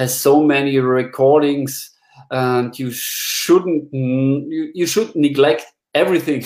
[0.00, 1.90] has so many recordings
[2.30, 6.42] and you shouldn't you, you should neglect everything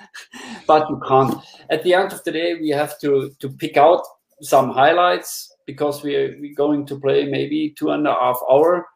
[0.66, 1.34] but you can't.
[1.68, 4.00] At the end of the day we have to to pick out
[4.40, 8.86] some highlights because we're, we're going to play maybe two and a half hour.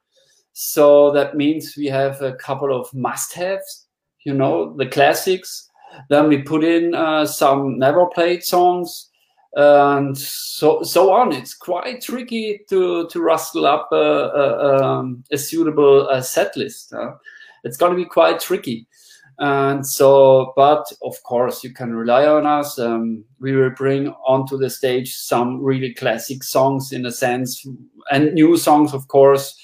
[0.54, 3.88] So that means we have a couple of must-haves
[4.24, 5.68] you know the classics.
[6.08, 9.11] Then we put in uh, some never played songs
[9.54, 11.32] and so so on.
[11.32, 16.92] It's quite tricky to to rustle up a, a, um, a suitable uh, set list.
[16.92, 17.12] Uh,
[17.64, 18.86] it's going to be quite tricky.
[19.38, 22.78] And so, but of course, you can rely on us.
[22.78, 27.66] Um, we will bring onto the stage some really classic songs in a sense,
[28.10, 29.58] and new songs, of course,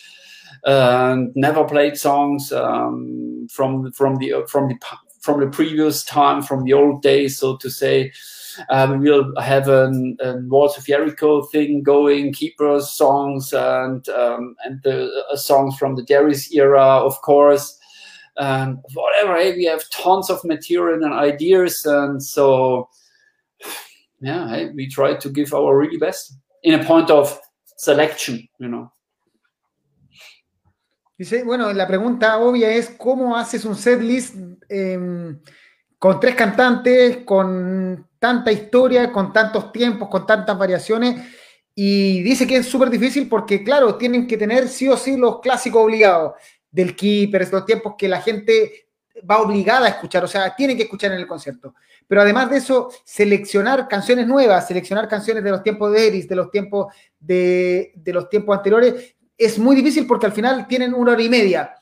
[0.64, 4.76] and never played songs um, from from the from the
[5.20, 8.12] from the previous time, from the old days, so to say.
[8.68, 10.16] Um, we'll have an
[10.48, 16.02] Walls of Jericho thing going, Keepers songs, and um, and the uh, songs from the
[16.02, 17.78] Deris era, of course,
[18.36, 19.36] and whatever.
[19.36, 22.88] Hey, we have tons of material and ideas, and so
[24.20, 27.38] yeah, hey, we try to give our really best in a point of
[27.76, 28.92] selection, you know.
[31.18, 34.36] Dice, bueno, la pregunta obvia es cómo haces un set list
[34.68, 35.40] em,
[35.98, 41.22] con tres cantantes, con tanta historia, con tantos tiempos, con tantas variaciones.
[41.74, 45.40] Y dice que es súper difícil porque, claro, tienen que tener sí o sí los
[45.40, 46.32] clásicos obligados
[46.70, 48.88] del Keeper, los tiempos que la gente
[49.28, 51.74] va obligada a escuchar, o sea, tiene que escuchar en el concierto.
[52.06, 56.36] Pero además de eso, seleccionar canciones nuevas, seleccionar canciones de los tiempos de Eris, de
[56.36, 61.12] los tiempos de, de los tiempos anteriores, es muy difícil porque al final tienen una
[61.12, 61.74] hora y media,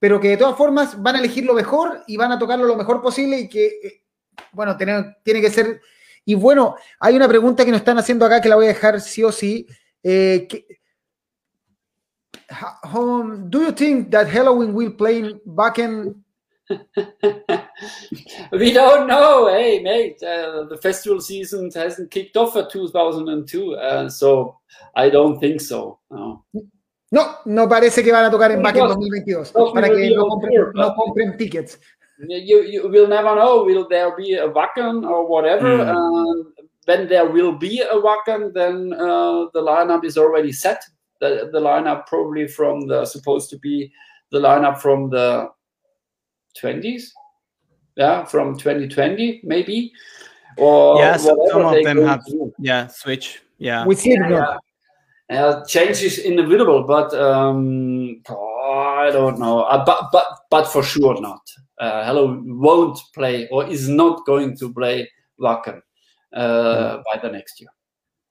[0.00, 2.76] pero que de todas formas van a elegir lo mejor y van a tocarlo lo
[2.76, 4.02] mejor posible y que, eh,
[4.52, 5.80] bueno, tiene, tiene que ser...
[6.24, 9.00] Y bueno, hay una pregunta que nos están haciendo acá que la voy a dejar
[9.00, 9.66] sí o sí.
[10.02, 10.48] Eh,
[13.48, 16.24] do you think that Halloween will play back in
[18.52, 19.48] we don't know.
[19.48, 24.58] Hey, mate, uh, the festival season hasn't kicked off for 2002, uh, so
[24.94, 25.98] I don't think so.
[26.10, 26.44] No.
[27.10, 30.94] No, no parece que van a tocar en Wacken 2022 para que no compren, no
[30.94, 31.80] compren tickets.
[32.28, 33.64] You, you will never know.
[33.64, 35.78] Will there be a Wacken or whatever?
[35.78, 35.88] Mm.
[35.88, 36.50] Uh,
[36.84, 40.84] when there will be a Wacken, then uh, the lineup is already set.
[41.20, 43.92] The, the lineup probably from the supposed to be
[44.30, 45.48] the lineup from the
[46.62, 47.10] 20s,
[47.96, 49.92] yeah, from 2020 maybe.
[50.56, 52.22] Or yeah, some, some of them have
[52.58, 53.86] yeah switch yeah.
[53.86, 54.56] We see it yeah.
[55.30, 59.60] Uh, change is inevitable, but um, oh, I don't know.
[59.60, 61.40] Uh, but but but for sure not.
[61.78, 65.08] Uh, Hello won't play or is not going to play
[65.40, 65.80] Wacken
[66.34, 67.70] uh, by the next year.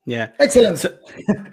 [0.05, 0.79] Yeah, excellent.
[0.79, 0.97] So,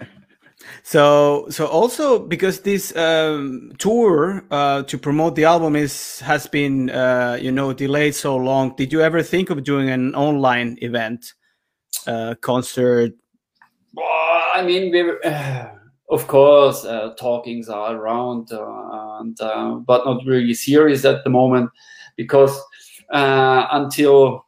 [0.83, 6.89] so, so also because this um, tour uh, to promote the album is has been
[6.89, 8.75] uh, you know delayed so long.
[8.75, 11.33] Did you ever think of doing an online event,
[12.05, 13.13] uh, concert,
[14.03, 15.67] I mean, we uh,
[16.09, 21.29] of course uh, talkings are around, uh, and uh, but not really serious at the
[21.29, 21.69] moment
[22.15, 22.59] because
[23.11, 24.45] uh, until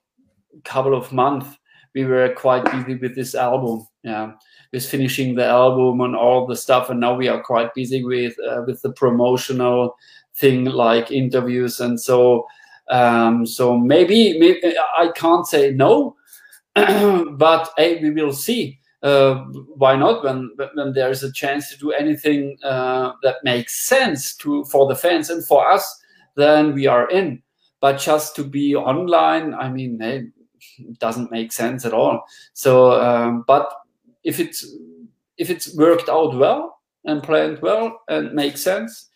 [0.58, 1.47] a couple of months
[1.93, 3.88] we were quite busy with this album.
[4.04, 4.34] Yeah,
[4.72, 8.36] with finishing the album and all the stuff, and now we are quite busy with
[8.50, 9.95] uh, with the promotional
[10.36, 12.45] thing like interviews and so.
[12.91, 16.16] Um, so maybe, maybe I can't say no,
[16.74, 19.36] but hey, we will see uh,
[19.76, 20.24] why not?
[20.24, 24.88] When when there is a chance to do anything uh, that makes sense to for
[24.88, 25.86] the fans and for us
[26.36, 27.41] then we are in.
[27.82, 30.26] But just to be online i mean it
[31.00, 32.22] doesn't make sense at all.
[32.54, 33.72] So um, but
[34.24, 34.66] if it's
[35.38, 39.09] if it's worked out well and planned well and makes sense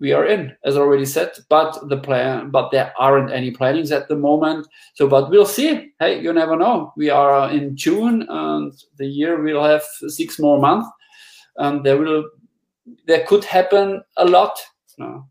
[0.00, 1.30] we are in, as already said.
[1.48, 4.66] But the plan, but there aren't any plannings at the moment.
[4.94, 5.92] So, but we'll see.
[5.98, 6.92] Hey, you never know.
[6.96, 10.88] We are in June, and the year will have six more months,
[11.56, 12.24] and there will,
[13.06, 14.58] there could happen a lot.
[14.98, 15.28] No?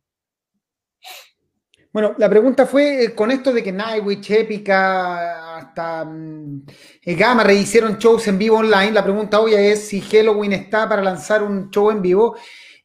[1.94, 6.66] Bueno, la pregunta fue eh, con esto de que Nightwish, Epica, hasta um,
[7.06, 8.94] Gamma hicieron shows en vivo online.
[8.94, 12.36] La pregunta obvia es si Helloween está para lanzar un show en vivo.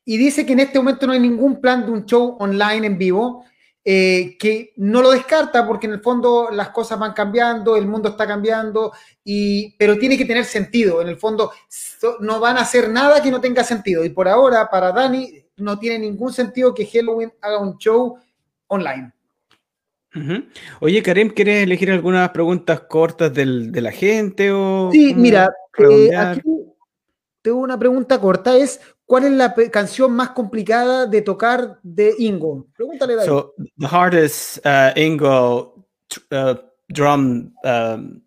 [0.09, 2.97] Y dice que en este momento no hay ningún plan de un show online en
[2.97, 3.45] vivo,
[3.85, 8.09] eh, que no lo descarta porque en el fondo las cosas van cambiando, el mundo
[8.09, 8.91] está cambiando,
[9.23, 11.03] y, pero tiene que tener sentido.
[11.03, 11.53] En el fondo
[12.21, 14.03] no van a hacer nada que no tenga sentido.
[14.03, 18.17] Y por ahora, para Dani, no tiene ningún sentido que Halloween haga un show
[18.69, 19.13] online.
[20.81, 24.53] Oye, Karim, ¿quieres elegir algunas preguntas cortas del, de la gente?
[24.53, 26.41] O sí, mira, eh, aquí
[27.43, 32.67] tengo una pregunta corta, es ¿cuál es la canción más complicada de tocar de Ingo?
[32.77, 33.27] Pregúntale, David.
[33.27, 35.85] So, the hardest uh, Ingo
[36.31, 36.55] uh,
[36.93, 38.23] drum um,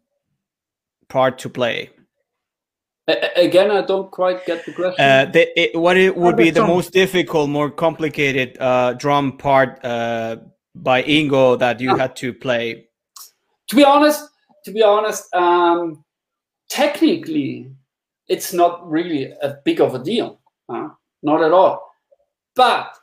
[1.08, 1.90] part to play.
[3.36, 5.04] Again, I don't quite get the question.
[5.04, 9.84] Uh, the, it, what it would be the most difficult, more complicated uh, drum part
[9.84, 10.38] uh,
[10.76, 12.88] by Ingo that you had to play?
[13.68, 14.30] To be honest,
[14.66, 16.04] to be honest, um,
[16.70, 17.72] technically,
[18.28, 20.41] it's not really a big of a deal,
[21.24, 21.92] not at all.
[22.56, 22.96] But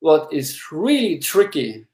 [0.00, 1.86] what is really tricky,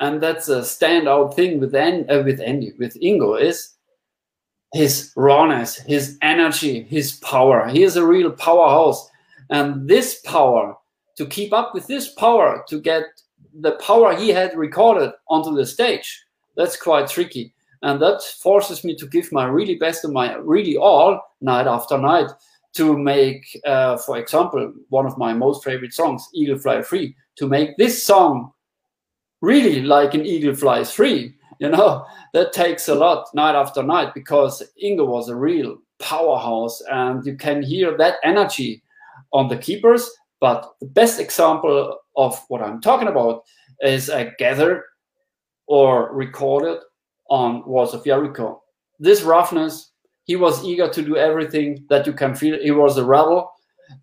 [0.00, 3.74] and that's a standout thing with uh, with Andy, with Ingo, is
[4.72, 7.68] his rawness, his energy, his power.
[7.68, 9.08] He is a real powerhouse.
[9.50, 10.76] And this power,
[11.16, 13.04] to keep up with this power, to get
[13.60, 16.24] the power he had recorded onto the stage,
[16.56, 17.54] that's quite tricky.
[17.82, 21.96] And that forces me to give my really best and my really all night after
[21.96, 22.30] night
[22.78, 27.46] to make, uh, for example, one of my most favorite songs, Eagle Fly Free, to
[27.46, 28.52] make this song
[29.40, 32.06] really like an eagle flies free you know?
[32.34, 37.36] That takes a lot night after night because Ingo was a real powerhouse and you
[37.36, 38.82] can hear that energy
[39.32, 40.08] on the keepers.
[40.40, 43.42] But the best example of what i'm talking about
[43.80, 44.82] is a gathered
[45.66, 46.78] or recorded
[47.28, 48.62] on walls of jericho.
[49.00, 49.87] This roughness
[50.28, 53.50] he was eager to do everything that you can feel he was a rebel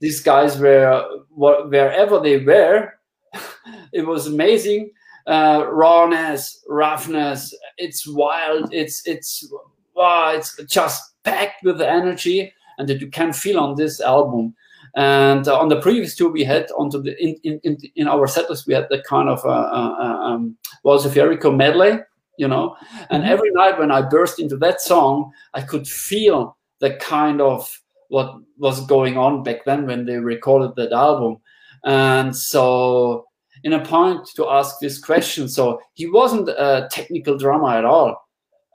[0.02, 2.92] these guys were wherever they were
[3.94, 4.92] it was amazing
[5.28, 7.54] uh, rawness, roughness.
[7.78, 8.74] It's wild.
[8.74, 9.52] It's it's
[9.96, 14.56] wow, it's just packed with energy, and that you can feel on this album.
[14.96, 18.68] And uh, on the previous tour, we had onto the in in, in, our setlist,
[18.68, 22.00] we had the kind of uh, uh, um, was a Jericho medley,
[22.38, 22.76] you know.
[23.10, 23.32] And mm-hmm.
[23.32, 27.70] every night when I burst into that song, I could feel the kind of
[28.10, 31.38] what was going on back then when they recorded that album.
[31.84, 33.26] And so
[33.64, 35.50] in a point to ask this question.
[35.50, 38.16] So he wasn't a technical drummer at all.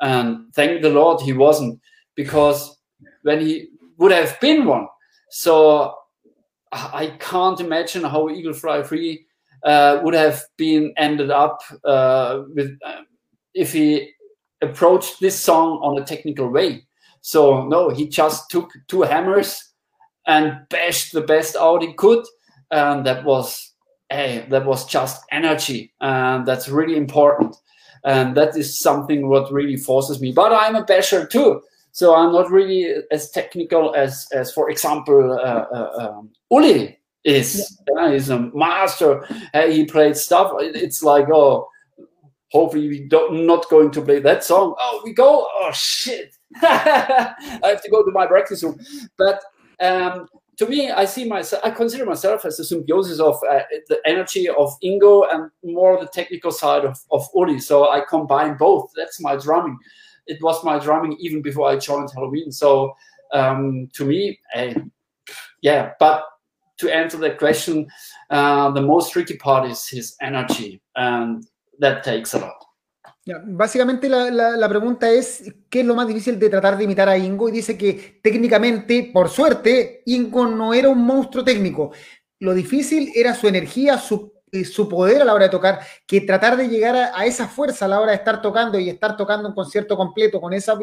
[0.00, 1.80] And thank the Lord he wasn't,
[2.16, 2.76] because
[3.22, 4.88] when he would have been one.
[5.30, 5.94] So
[6.72, 9.26] I can't imagine how Eagle Fly Free
[9.64, 13.02] uh, would have been ended up uh, with uh,
[13.54, 14.10] if he
[14.62, 16.86] approached this song on a technical way.
[17.20, 19.70] So no, he just took two hammers
[20.26, 22.24] and bashed the best out he could,
[22.70, 23.72] and that was
[24.10, 27.56] hey, that was just energy, and that's really important.
[28.04, 30.32] And that is something what really forces me.
[30.32, 35.32] But I'm a basher too, so I'm not really as technical as, as for example,
[35.32, 37.78] uh, uh, um, Uli is.
[37.88, 38.04] Yeah.
[38.04, 39.26] Uh, he's a master.
[39.52, 40.52] Hey, he played stuff.
[40.58, 41.68] It's like oh,
[42.50, 44.74] hopefully we don't not going to play that song.
[44.78, 45.46] Oh, we go.
[45.52, 46.36] Oh shit.
[46.62, 48.78] I have to go to my breakfast room.
[49.16, 49.40] But
[49.80, 50.26] um,
[50.58, 54.48] to me, I see myself, I consider myself as a symbiosis of uh, the energy
[54.48, 57.58] of Ingo and more the technical side of, of Uli.
[57.60, 58.90] So I combine both.
[58.96, 59.78] That's my drumming.
[60.26, 62.94] It was my drumming even before I joined Helloween So
[63.32, 64.74] um, to me, uh,
[65.62, 66.24] yeah, but
[66.78, 67.88] to answer that question,
[68.30, 71.46] uh, the most tricky part is his energy, and
[71.80, 72.56] that takes a lot.
[73.46, 77.48] básicamente la, pregunta es, ¿qué es lo más difícil de tratar de imitar a Ingo?
[77.48, 81.92] Y dice que técnicamente, por suerte, Ingo no era un monstruo técnico.
[82.38, 86.22] Lo difícil era su energía, su, eh, su poder a la hora de tocar, que
[86.22, 89.48] tratar de llegar a, esa fuerza a la hora de estar tocando y estar tocando
[89.48, 90.78] un concierto completo con esa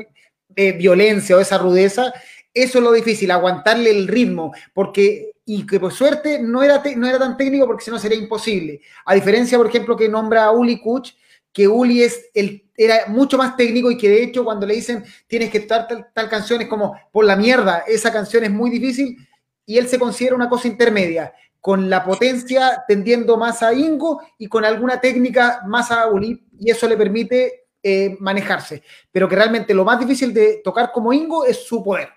[0.56, 2.14] eh, violencia o esa rudeza,
[2.54, 7.08] eso es lo difícil, aguantarle el ritmo, porque y que por suerte no era, no
[7.08, 8.82] era tan técnico porque si no sería imposible.
[9.06, 11.14] A diferencia, por ejemplo, que nombra a Uli Kuch,
[11.54, 12.30] que Uli es
[12.76, 16.30] era mucho más técnico y que de hecho cuando le dicen tienes que estar tal,
[16.30, 19.18] canción es como por la mierda, esa canción es muy difícil
[19.66, 21.34] y él se considera una cosa intermedia.
[21.62, 26.72] con la potencia tendiendo más a Ingo y con alguna técnica más a Ulip, y
[26.72, 28.84] eso le permite eh, manejarse.
[29.12, 32.10] Pero que realmente lo más difícil de tocar como Ingo es su poder.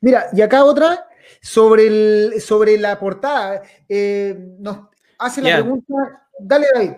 [0.00, 1.09] Mira, y acá otra
[1.40, 3.62] sobre, el, sobre la portada.
[3.88, 4.88] Eh, nos
[5.18, 5.60] hace la Yeah.
[5.62, 5.94] pregunta.
[6.40, 6.96] Dale, David.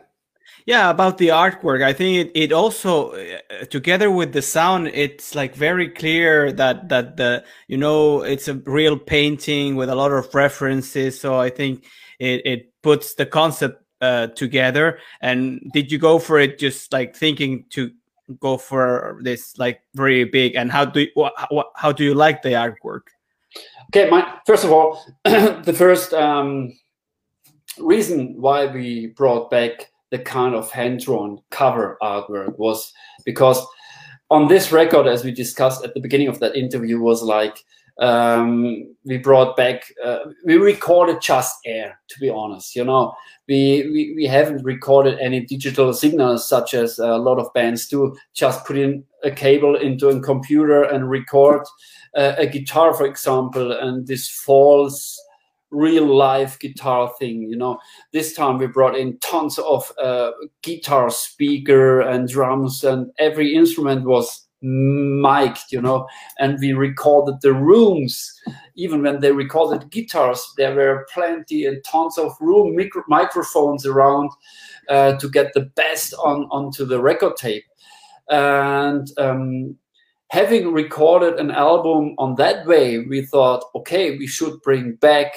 [0.67, 5.35] Yeah, about the artwork, I think it, it also uh, together with the sound, it's
[5.35, 10.13] like very clear that that the you know it's a real painting with a lot
[10.13, 11.21] of references.
[11.21, 11.85] So I think
[12.21, 14.99] it it puts the concept uh, together.
[15.21, 17.91] And did you go for it just like thinking to
[18.39, 20.55] go for this like very big?
[20.55, 21.31] And how do you,
[21.77, 23.11] how do you like the artwork?
[23.89, 26.73] Okay, my first of all, the first um,
[27.79, 32.93] reason why we brought back the kind of hand-drawn cover artwork was
[33.25, 33.67] because
[34.31, 37.59] on this record, as we discussed at the beginning of that interview, was like
[37.99, 41.99] um, we brought back, uh, we recorded just air.
[42.09, 43.15] To be honest, you know,
[43.49, 48.17] we, we we haven't recorded any digital signals such as a lot of bands do.
[48.35, 51.63] Just put in a cable into a computer and record
[52.17, 55.19] uh, a guitar, for example, and this false
[55.73, 57.79] real live guitar thing you know
[58.13, 60.31] this time we brought in tons of uh,
[60.63, 66.07] guitar speaker and drums and every instrument was mic'd you know
[66.39, 68.33] and we recorded the rooms.
[68.75, 74.31] Even when they recorded guitars there were plenty and tons of room micro- microphones around
[74.89, 77.65] uh, to get the best on onto the record tape.
[78.29, 79.77] And um,
[80.33, 85.35] having recorded an album on that way we thought okay we should bring back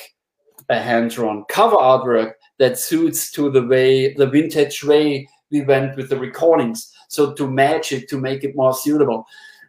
[0.70, 6.10] a hand-drawn cover artwork that suits to the way the vintage way we went with
[6.10, 9.26] the recordings so to match it to make it more suitable.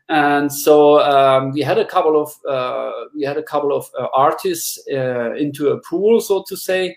[0.08, 4.06] And so um, we had a couple of uh, we had a couple of uh,
[4.14, 6.96] artists uh, into a pool so to say.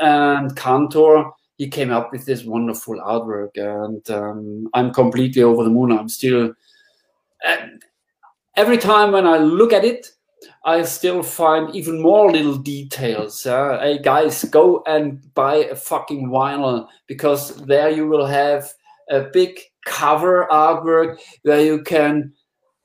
[0.00, 3.56] And Kantor he came up with this wonderful artwork.
[3.56, 5.92] And um, i'm completely over the moon.
[5.92, 6.52] I'm still
[8.56, 10.10] every time when i look at it
[10.64, 13.46] I still find even more little details.
[13.46, 18.72] Uh, hey guys, go and buy a fucking vinyl because there you will have
[19.10, 22.32] a big cover artwork where you can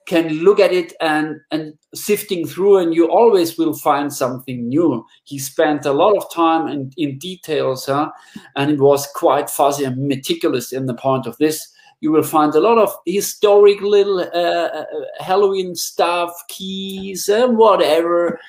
[0.08, 5.06] can look at it and and sifting through and you always will find something new
[5.24, 8.10] he spent a lot of time in, in details huh?
[8.56, 12.54] and it was quite fuzzy and meticulous in the point of this you will find
[12.56, 14.86] a lot of historic little uh,
[15.22, 18.40] Helloween stuff, keys, and whatever.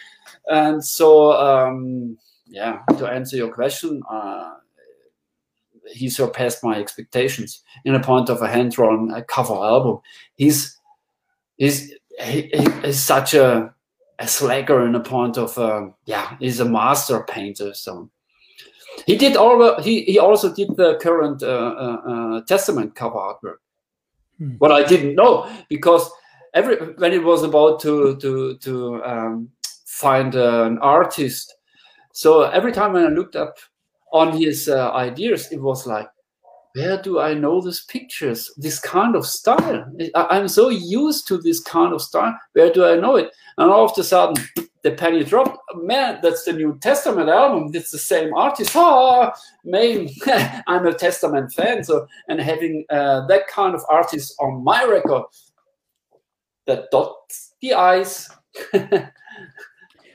[0.48, 2.16] And so, um,
[2.46, 4.54] yeah, to answer your question, uh,
[5.90, 9.98] he surpassed my expectations in a point of a hand-drawn uh, cover album.
[10.36, 10.78] He's
[11.56, 12.50] he's he,
[12.82, 13.74] he's such a
[14.18, 17.74] a slacker in a point of uh, yeah, he's a master painter.
[17.74, 18.10] So
[19.06, 19.80] he did all.
[19.80, 23.56] He he also did the current uh, Testament cover artwork.
[24.38, 24.52] Hmm.
[24.58, 26.10] What I didn't know because
[26.54, 29.48] every when it was about to to to um,
[29.86, 31.54] find an artist,
[32.12, 33.56] so every time when I looked up
[34.12, 36.08] on his uh, ideas, it was like,
[36.74, 38.50] where do I know these pictures?
[38.56, 39.84] This kind of style.
[40.14, 42.38] I, am so used to this kind of style.
[42.54, 43.30] Where do I know it?
[43.58, 44.42] And all of a sudden,
[44.82, 45.58] the penny dropped.
[45.74, 47.70] Man, that's the New Testament album.
[47.74, 48.74] It's the same artist.
[48.74, 49.34] Ah,
[49.64, 50.08] man,
[50.66, 51.84] I'm a Testament fan.
[51.84, 55.24] So, and having uh, that kind of artist on my record
[56.66, 58.30] that dots the eyes.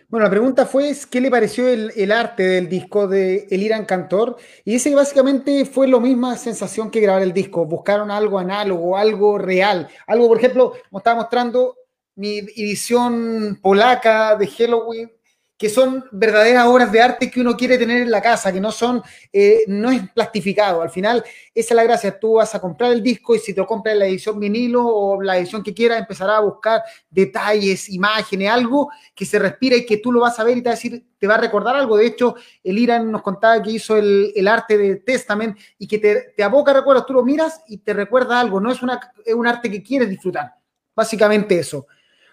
[0.10, 4.38] Bueno, la pregunta fue qué le pareció el, arte del disco de El Irán Cantor.
[4.64, 7.66] Y dice que básicamente fue la misma sensación que grabar el disco.
[7.66, 9.90] Buscaron algo análogo, algo real.
[10.08, 11.76] Algo, por ejemplo, como estaba mostrando
[12.16, 15.12] mi edición polaca de Halloween,
[15.58, 18.72] que son verdaderas obras de arte que uno quiere tener en la casa, que no
[18.72, 19.02] son,
[19.34, 20.84] eh, no es plastificado.
[20.84, 22.20] Al final, esa es la gracia.
[22.20, 25.38] Tú vas a comprar el disco y si te compras la edición vinilo o la
[25.38, 30.12] edición que quieras, empezarás a buscar detalles, imágenes, algo que se respira y que tú
[30.12, 31.98] lo vas a ver y te va a decir, te va a recordar algo.
[31.98, 35.98] De hecho, el Irán nos contaba que hizo el, el arte de Testament y que
[35.98, 37.08] te, te aboca recuerdos.
[37.08, 38.60] Tú lo miras y te recuerda algo.
[38.60, 40.54] No es, una, es un arte que quieres disfrutar.
[40.96, 41.88] Básicamente eso.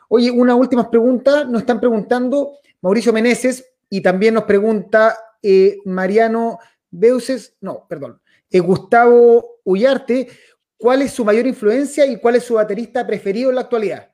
[0.08, 1.44] Oye, una última pregunta.
[1.44, 6.58] Nos están preguntando Mauricio Meneses y también nos pregunta eh, Mariano
[6.90, 8.20] Beuses, no, perdón,
[8.50, 10.28] eh, Gustavo Ullarte,
[10.76, 14.10] ¿cuál es su mayor influencia y cuál es su baterista preferido en la actualidad?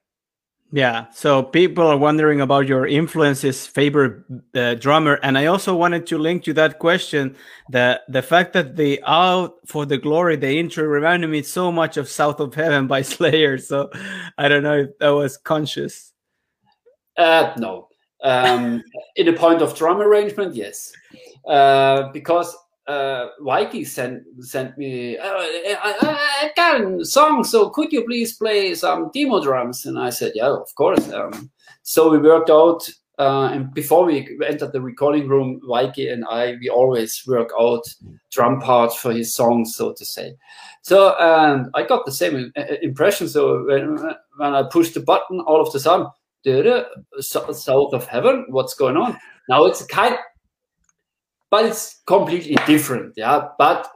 [0.73, 4.23] Yeah, so people are wondering about your influences, favorite
[4.55, 7.35] uh, drummer, and I also wanted to link to that question
[7.71, 11.97] the the fact that the "Out for the Glory" the intro reminded me so much
[11.97, 13.59] of "South of Heaven" by Slayer.
[13.59, 13.91] So
[14.39, 16.13] I don't know if that was conscious.
[17.17, 17.90] Uh, no,
[18.23, 18.83] Um,
[19.17, 20.93] in a point of drum arrangement, yes,
[21.49, 22.55] uh, because
[22.87, 23.29] uh,
[23.85, 29.11] sent sent me, uh, I, I, got a song, so could you please play some
[29.15, 29.87] demo drums?
[29.87, 31.11] And I said, yeah, of course.
[31.13, 31.51] Um,
[31.83, 36.57] so we worked out, uh, and before we entered the recording room, Vikey and I,
[36.61, 37.85] we always work out
[38.31, 40.35] drum parts for his songs, so to say.
[40.83, 43.29] So and I got the same uh, impression.
[43.29, 43.97] So when,
[44.37, 46.07] when I pushed the button, all of the sudden,
[47.21, 49.19] south of heaven, what's going on?
[49.49, 50.17] Now it's a kind
[51.51, 53.15] but it's completely different.
[53.17, 53.89] Yeah, but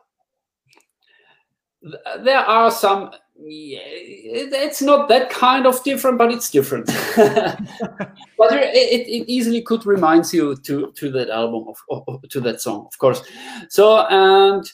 [2.23, 3.13] there are some.
[3.37, 6.87] Yeah, it's not that kind of different, but it's different.
[7.17, 12.61] but it, it, easily could remind you to to that album of, of, to that
[12.61, 13.23] song, of course.
[13.69, 14.65] So and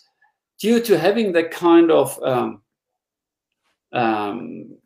[0.59, 2.63] due to having that kind of um,
[3.93, 4.77] um,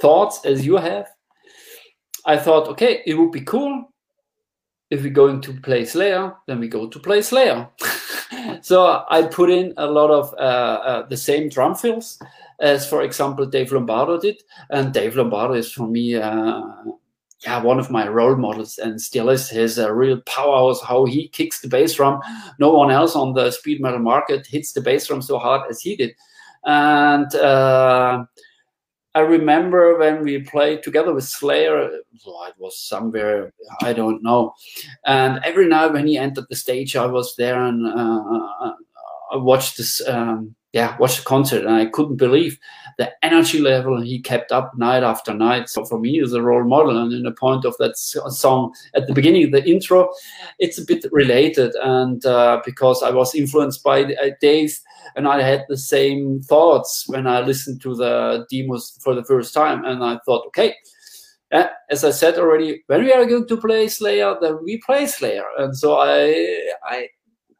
[0.00, 1.08] thoughts as you have,
[2.26, 3.92] I thought, okay, it would be cool
[4.90, 7.68] if we're going to play Slayer, then we go to play Slayer.
[8.62, 12.20] so I put in a lot of uh, uh, the same drum fills
[12.60, 14.42] as, for example, Dave Lombardo did.
[14.70, 16.62] And Dave Lombardo is for me, uh,
[17.44, 19.48] yeah, one of my role models and still is.
[19.48, 22.20] His a real powerhouse how he kicks the bass drum.
[22.58, 25.80] No one else on the speed metal market hits the bass drum so hard as
[25.80, 26.14] he did.
[26.64, 28.24] And uh,
[29.16, 32.04] I remember when we played together with Slayer, it
[32.58, 33.50] was somewhere,
[33.80, 34.52] I don't know.
[35.06, 38.72] And every night when he entered the stage, I was there and uh,
[39.32, 42.58] I watched this, um, yeah, watched the concert, and I couldn't believe
[42.98, 45.70] the energy level he kept up night after night.
[45.70, 49.06] So for me, as a role model, and in the point of that song at
[49.06, 50.10] the beginning, the intro,
[50.58, 54.78] it's a bit related, and uh, because I was influenced by uh, Dave
[55.14, 59.54] and I had the same thoughts when I listened to the demos for the first
[59.54, 59.82] time.
[59.84, 60.74] And I thought, okay,
[61.90, 65.46] as I said already, when we are going to play Slayer, then we play Slayer.
[65.58, 67.08] And so I, I,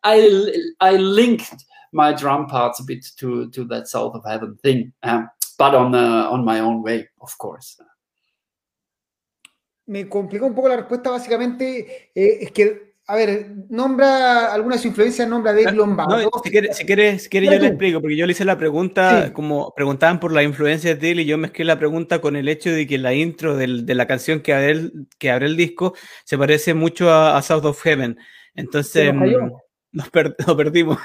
[0.04, 1.64] I, I linked
[1.96, 5.28] my drum parts a bit to to that South of Heaven thing, um,
[5.58, 7.82] but on uh, on my own way, of course.
[9.86, 15.28] Me complicó un poco la respuesta, básicamente, eh, es que a ver, nombra algunas influencias,
[15.28, 16.20] nombra de Lombardo.
[16.20, 18.58] No, si quieres, si quieres, si quieres yo le explico, porque yo le hice la
[18.58, 22.48] pregunta, como preguntaban por la influencia de él, y yo mezclé la pregunta con el
[22.48, 25.56] hecho de que la intro del, de la canción que abre, el, que abre el
[25.56, 25.94] disco
[26.24, 28.18] se parece mucho a, South of Heaven.
[28.56, 29.52] Entonces, nos,
[30.56, 30.98] perdimos.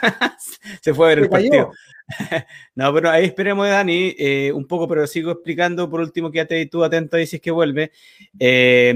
[0.82, 1.72] se fue a ver el partido.
[2.76, 6.84] no, pero ahí esperemos Dani eh, un poco, pero sigo explicando por último, quédate tú
[6.84, 7.92] atento ahí si es que vuelve.
[8.40, 8.94] Eh,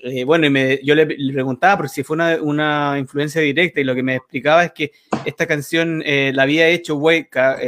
[0.00, 3.84] eh, bueno, y me, yo le, preguntaba, pero si fue una, una, influencia directa y
[3.84, 4.92] lo que me explicaba es que
[5.24, 7.58] esta canción la había hecho Hueca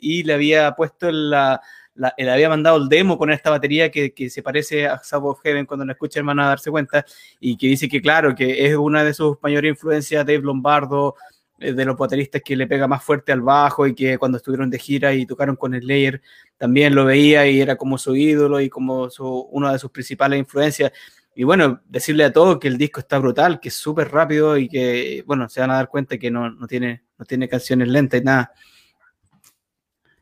[0.00, 1.60] y le había puesto la,
[1.94, 5.66] le había mandado el demo con esta batería que, que se parece a of Heaven
[5.66, 7.04] cuando la escuchan van a darse cuenta
[7.38, 11.14] y que dice que claro, que es una de sus mayores influencias, Dave Lombardo,
[11.60, 14.70] eh, de los bateristas que le pega más fuerte al bajo y que cuando estuvieron
[14.70, 16.20] de gira y tocaron con Slayer
[16.56, 20.38] también lo veía y era como su ídolo y como su, una de sus principales
[20.38, 20.90] influencias.
[21.36, 24.68] Y bueno, decirle a todos que el disco está brutal, que es súper rápido y
[24.68, 28.20] que, bueno, se van a dar cuenta que no, no, tiene, no tiene canciones lentas
[28.20, 28.52] y nada.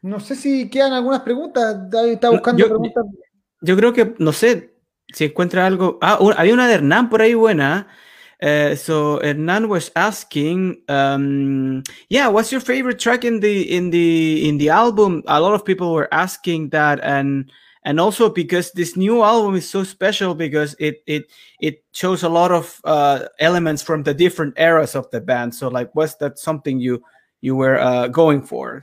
[0.03, 1.77] No sé si quedan algunas preguntas.
[2.07, 3.05] Está buscando yo, preguntas.
[3.61, 4.75] Yo creo que, no sé,
[5.13, 5.99] si encuentra algo.
[6.03, 7.89] Ah, había una de Hernán por ahí buena.
[8.43, 14.49] Uh, so Hernan was asking, um, yeah, what's your favorite track in the in the
[14.49, 15.23] in the album?
[15.29, 17.53] A lot of people were asking that, and
[17.85, 21.31] and also because this new album is so special because it it
[21.61, 25.55] it shows a lot of uh, elements from the different eras of the band.
[25.55, 27.01] So like, was that something you
[27.43, 28.83] you were uh, going for?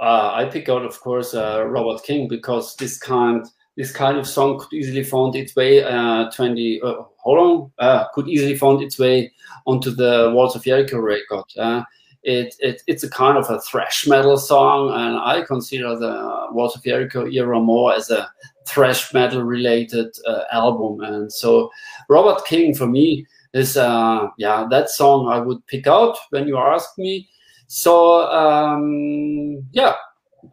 [0.00, 3.44] Uh, I pick out, of course, uh, Robot King because this kind
[3.78, 8.08] this kind of song could easily find its way uh, 20 uh, hold on uh,
[8.12, 9.32] could easily find its way
[9.66, 11.44] onto the walls of jericho record.
[11.56, 11.84] Uh,
[12.24, 16.74] it, it, it's a kind of a thrash metal song and i consider the walls
[16.74, 18.28] of jericho era more as a
[18.66, 21.00] thrash metal related uh, album.
[21.00, 21.70] And so
[22.08, 23.24] robot king for me
[23.54, 27.28] is yeah that song i would pick out when you ask me
[27.68, 29.94] so um, yeah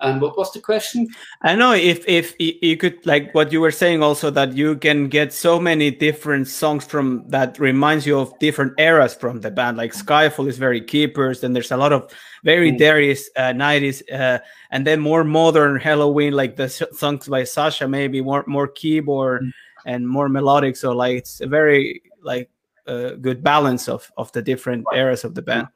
[0.01, 1.07] and what was the question?
[1.41, 5.07] I know if if you could like what you were saying also that you can
[5.07, 9.78] get so many different songs from that reminds you of different eras from the band.
[9.78, 12.11] Like Skyfall is very keepers, and there's a lot of
[12.43, 12.80] very mm.
[12.80, 14.39] Deris uh, 90s, uh,
[14.72, 19.51] and then more modern Helloween, like the songs by Sascha, maybe more more keyboard mm.
[19.86, 20.76] and more melodic.
[20.76, 22.49] So like it's a very like
[22.88, 25.68] uh, good balance of of the different eras of the band.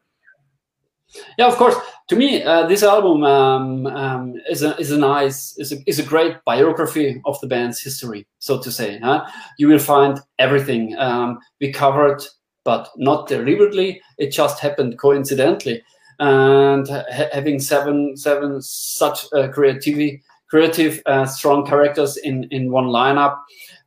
[1.37, 1.75] Yeah, of course.
[2.09, 5.99] To me, uh, this album um, um, is a is a nice is a, is
[5.99, 8.99] a great biography of the band's history, so to say.
[8.99, 9.25] Huh?
[9.57, 12.23] You will find everything um, we covered,
[12.63, 14.01] but not deliberately.
[14.17, 15.83] It just happened coincidentally,
[16.19, 22.85] and ha having seven seven such uh, creativity creative uh, strong characters in in one
[22.85, 23.35] lineup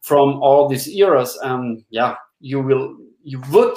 [0.01, 1.39] from all these eras.
[1.43, 3.77] Um, yeah, you will you would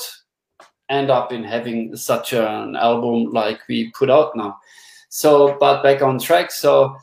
[0.89, 4.57] end up in having such an album like we put out now.
[5.09, 6.51] So, but back on track.
[6.51, 6.95] So,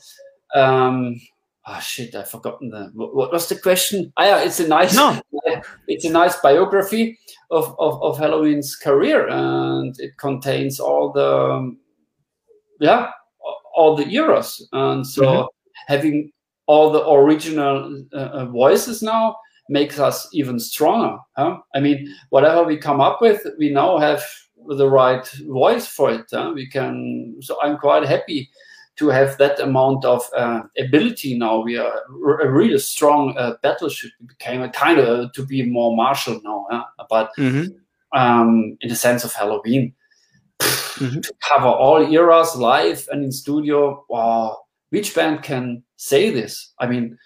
[0.55, 1.21] um,
[1.67, 4.13] oh shit, I've forgotten the what, what was the question?
[4.17, 5.21] Ah, yeah, it's a nice, no.
[5.89, 7.19] it's a nice biography
[7.51, 11.75] of, of of Helloween's career, and it contains all the,
[12.81, 13.11] yeah,
[13.75, 15.47] all the eras, and so mm-hmm.
[15.89, 16.33] having
[16.67, 19.37] all the original uh, uh voices now
[19.73, 21.19] makes us even stronger.
[21.37, 21.59] Huh?
[21.75, 24.23] I mean, whatever we come up with, we now have
[24.69, 26.27] the right voice for it.
[26.31, 26.53] Huh?
[26.55, 27.37] We can.
[27.41, 28.51] So I'm quite happy
[28.97, 31.63] to have that amount of uh, ability now.
[31.63, 31.93] We are
[32.43, 34.13] a really strong uh, battleship.
[34.21, 36.85] We became a kind of to be more martial now, huh?
[37.09, 37.69] but mm-hmm.
[38.19, 39.95] um, in the sense of Helloween.
[40.61, 41.21] Mm-hmm.
[41.21, 44.59] To cover all eras live and in studio, wow,
[44.91, 46.73] which band can say this?
[46.79, 47.19] I mean,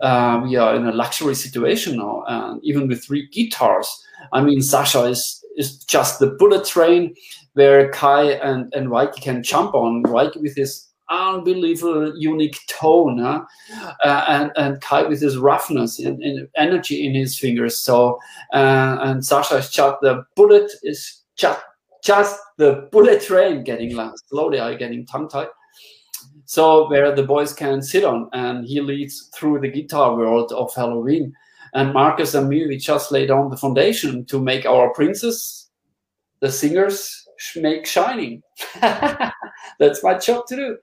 [0.00, 3.88] uh, we are in a luxury situation now, and even with three guitars.
[4.32, 7.14] I mean, Sascha is is just the bullet train
[7.54, 10.02] where Kai and and Weike can jump on.
[10.04, 13.44] Weike with his unbelievable unique tone, huh?
[14.04, 17.80] uh, and and Kai with his roughness and, and energy in his fingers.
[17.80, 18.18] So
[18.52, 21.60] uh, and Sascha is just the bullet is just
[22.02, 24.60] just the bullet train getting slowly.
[24.60, 25.48] I getting tongue tied
[26.46, 30.72] so where the boys can sit on and he leads through the guitar world of
[30.74, 31.32] Helloween.
[31.74, 35.70] and Markus and me we just laid on the foundation to make our princess
[36.40, 37.26] the singers
[37.56, 38.42] make shining.
[38.80, 40.78] That's my job to do.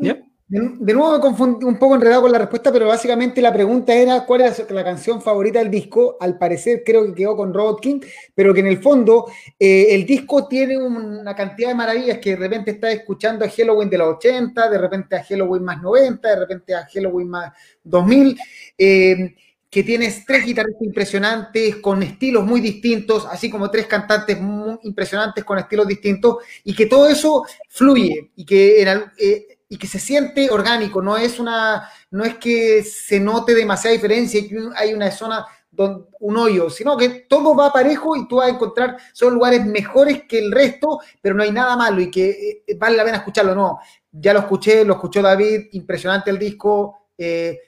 [0.00, 0.24] Yep
[0.54, 4.24] De nuevo me confundí un poco enredado con la respuesta, pero básicamente la pregunta era
[4.24, 6.16] cuál era la canción favorita del disco.
[6.20, 8.00] Al parecer creo que quedó con Robot King,
[8.36, 9.26] pero que en el fondo
[9.58, 13.90] eh, el disco tiene una cantidad de maravillas que de repente estás escuchando a Halloween
[13.90, 17.52] de los 80, de repente a Halloween más 90, de repente a Halloween más
[17.82, 18.38] 2000.
[18.78, 19.34] Eh,
[19.68, 24.38] que tienes tres guitarristas impresionantes con estilos muy distintos, así como tres cantantes
[24.84, 28.88] impresionantes con estilos distintos, y que todo eso fluye y que en,
[29.18, 33.94] eh, y que se siente orgánico, no es una, no es que se note demasiada
[33.94, 38.28] diferencia y que hay una zona donde, un hoyo, sino que todo va parejo y
[38.28, 42.00] tú vas a encontrar, son lugares mejores que el resto, pero no hay nada malo
[42.00, 43.78] y que eh, vale la pena escucharlo, no.
[44.12, 47.08] Ya lo escuché, lo escuchó David, impresionante el disco.
[47.18, 47.58] Eh,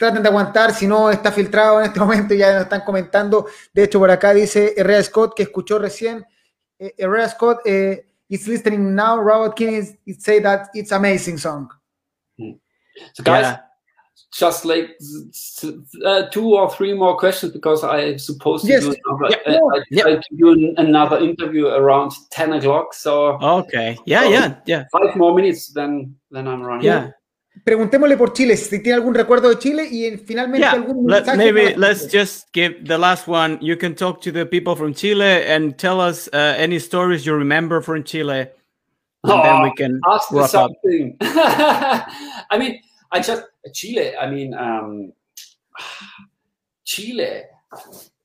[0.00, 3.46] traten de aguantar, si no está filtrado en este momento, ya nos están comentando.
[3.72, 6.24] De hecho, por acá dice Herrera Scott, que escuchó recién.
[6.78, 11.36] Eh, Herrera Scott, eh, is listening now, Robot King is, is say that it's amazing
[11.38, 11.70] song.
[12.38, 12.52] Hmm.
[13.14, 13.58] So guys, yeah.
[14.32, 14.98] just like
[16.04, 18.84] uh, two or three more questions because I'm supposed to yes.
[18.84, 19.54] do another, yeah.
[19.54, 20.04] uh, I yeah.
[20.04, 22.94] to do another interview around ten o'clock.
[22.94, 24.84] So okay, yeah, so yeah, yeah.
[24.92, 26.86] Five more minutes, then then I'm running.
[26.86, 27.10] Yeah.
[27.64, 31.74] Preguntémosle por Chile, si tiene algún recuerdo de Chile y finalmente yeah, algún let, maybe
[31.76, 33.58] let's just give the last one.
[33.60, 37.34] You can talk to the people from Chile and tell us uh, any stories you
[37.34, 41.16] remember from Chile, and oh, then we can ask wrap something.
[41.20, 42.80] I mean,
[43.12, 43.42] I just
[43.74, 44.16] Chile.
[44.16, 45.12] I mean, um,
[46.84, 47.42] Chile.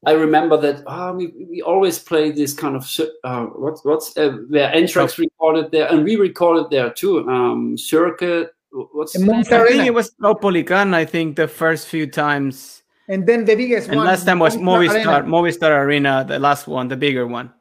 [0.07, 2.89] I remember that oh, we, we always play this kind of
[3.23, 5.23] uh, what's what's uh, where Anthrax oh.
[5.23, 7.27] recorded there, and we recorded there too.
[7.27, 8.54] Um, Circuit
[8.91, 9.19] what's I
[9.67, 12.83] think it was Caupolicán, I think the first few times.
[13.07, 14.07] And then the biggest and one.
[14.07, 15.23] last time was Movistar, Arena.
[15.23, 17.53] Movistar Arena, the last one, the bigger one.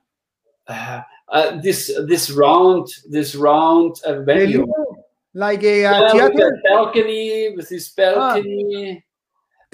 [0.66, 4.66] Uh, uh, this this round, this round uh, venue.
[5.34, 6.60] Like a uh, yeah, theater?
[6.68, 9.02] balcony, with this balcony.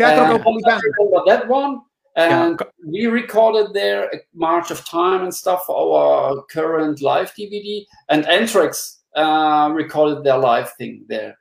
[0.01, 0.17] Ah.
[0.17, 0.81] Teatro Caupolicán.
[1.27, 1.81] that one.
[2.17, 2.67] And yeah.
[2.85, 7.85] we recorded there March of Time and stuff for our current live DVD.
[8.09, 11.37] And Anthrax uh, recorded their live thing there.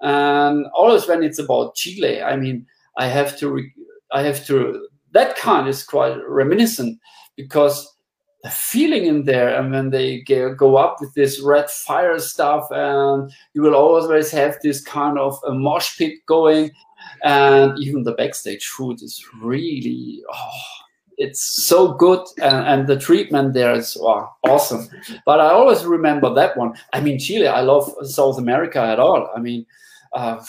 [0.00, 2.66] And always when it's about Chile, I mean,
[2.98, 3.60] I have to,
[4.12, 6.98] I have to, that kind is quite reminiscent
[7.36, 7.94] because
[8.44, 13.32] the feeling in there and when they go up with this red fire stuff and
[13.54, 16.70] you will always have this kind of a mosh pit going
[17.22, 20.83] and even the backstage food is really oh,
[21.16, 24.88] it's so good and, and, the treatment there is wow, awesome
[25.24, 29.30] but i always remember that one i mean chile i love south america at all
[29.36, 29.64] i mean
[30.12, 30.42] uh,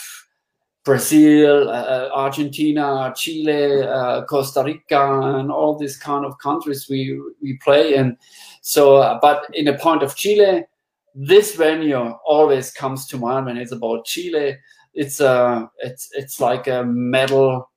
[0.86, 7.58] Brazil, uh, Argentina, Chile, uh, Costa Rica, and all these kind of countries we we
[7.58, 8.16] play in.
[8.62, 10.64] So, uh, but in the point of Chile,
[11.12, 14.58] this venue always comes to mind when it's about Chile.
[14.94, 17.68] It's a uh, it's it's like a metal.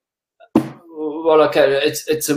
[0.56, 2.36] Well, okay, it's it's a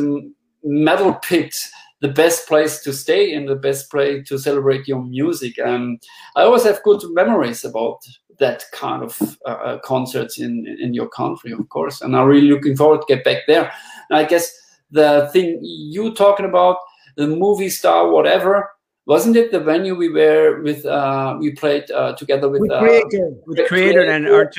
[0.65, 1.55] metal pit
[2.03, 5.57] the best place to stay and the best place to celebrate your music.
[5.59, 6.03] And
[6.35, 8.01] I always have good memories about
[8.39, 12.03] that kind of uh, uh, concerts in in your country, of course.
[12.03, 13.73] And I'm really looking forward to get back there.
[14.11, 14.53] And I guess
[14.91, 16.79] the thing you talking about,
[17.17, 18.71] the Movistar whatever,
[19.07, 20.85] wasn't it the venue we were with?
[20.85, 24.59] Uh, we played uh, together with, with Kreator, uh, with Kreator and Arch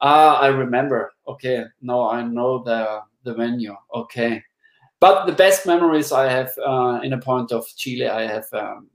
[0.00, 1.12] Ah, I remember.
[1.28, 3.74] Okay, no, I know the the venue.
[3.94, 4.42] Okay,
[5.00, 8.88] but the best memories I have uh, in a point of Chile, I have um,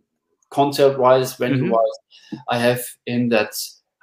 [0.49, 1.97] concert wise, venue wise,
[2.33, 2.37] mm-hmm.
[2.49, 3.53] I have in that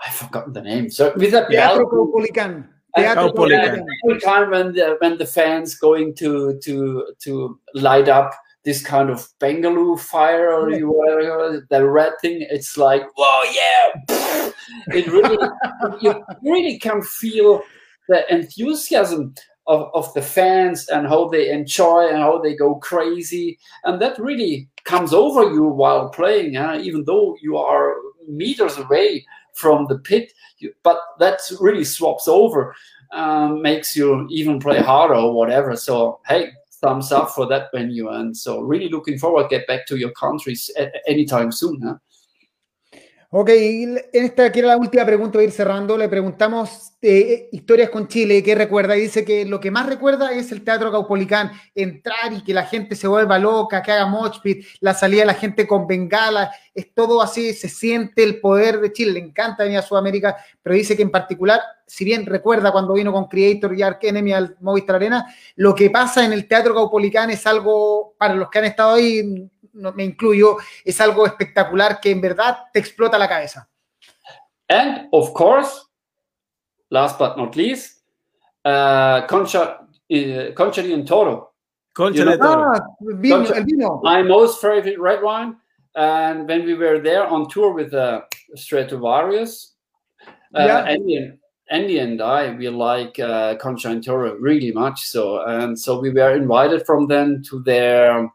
[0.05, 0.90] I forgot the name.
[0.90, 2.68] So with a Teatro Caupolicán.
[2.96, 3.84] Teatro Caupolicán.
[4.09, 8.32] Every time when the when the fans going to to to light up
[8.64, 14.51] this kind of Bengaloo fire or whatever, the red thing, it's like, whoa, yeah!
[14.88, 15.38] it really,
[16.03, 17.62] you really can feel
[18.09, 19.34] the enthusiasm
[19.69, 23.59] of, of the fans and how they enjoy and how they go crazy.
[23.85, 27.95] And that really comes over you while playing, even though you are
[28.27, 30.33] meters away from the pit.
[30.59, 32.75] You, but that really swaps over,
[33.12, 35.77] um, makes you even play harder or whatever.
[35.77, 36.51] So, hey,
[36.81, 38.09] thumbs up for that venue.
[38.09, 40.71] And so, really looking forward to get back to your countries
[41.07, 41.81] anytime soon.
[41.83, 41.97] Huh?
[43.31, 43.51] Ok,
[44.11, 45.99] esta que era la última pregunta, voy a ir cerrando.
[45.99, 48.97] Le preguntamos eh, historias con Chile, ¿qué recuerda?
[48.97, 52.64] Y dice que lo que más recuerda es el Teatro Caupolicán, entrar y que la
[52.64, 56.95] gente se vuelva loca, que haga mochpit, la salida de la gente con bengala, es
[56.95, 60.97] todo así, se siente el poder de Chile, le encanta venir a Sudamérica, pero dice
[60.97, 64.97] que en particular, si bien recuerda cuando vino con Creator y Ark Enemy al Movistar
[64.97, 65.26] Arena,
[65.57, 69.51] lo que pasa en el Teatro Caupolicán es algo, para los que han estado ahí,
[69.75, 73.69] no, me incluyo, es algo espectacular que en verdad te explota la cabeza.
[74.69, 75.87] And of course,
[76.91, 78.03] last but not least,
[78.64, 81.55] uh, Concha, uh, Concha di Toro.
[81.95, 82.73] Concha de Toro.
[82.75, 84.01] Ah, vino, Concha, el vino.
[84.03, 85.57] My most favorite red wine.
[85.95, 88.21] And when we were there on tour with uh,
[88.57, 89.73] Stratovarius,
[90.55, 90.85] uh, yeah.
[90.85, 91.33] Andy,
[91.71, 95.01] Andy and I, we like uh, Concha and Toro really much.
[95.01, 98.31] So, and so we were invited from them to their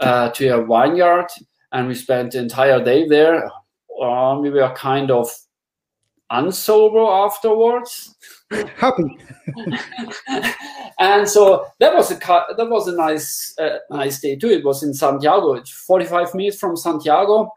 [0.00, 1.28] uh, to a vineyard,
[1.72, 3.50] and we spent the entire day there.
[4.02, 5.30] Um, we were kind of
[6.32, 8.16] unsober afterwards.
[8.76, 9.18] Happy.
[10.98, 14.48] and so that was a that was a nice uh, nice day too.
[14.48, 15.54] It was in Santiago.
[15.54, 17.50] It's 45 minutes from Santiago.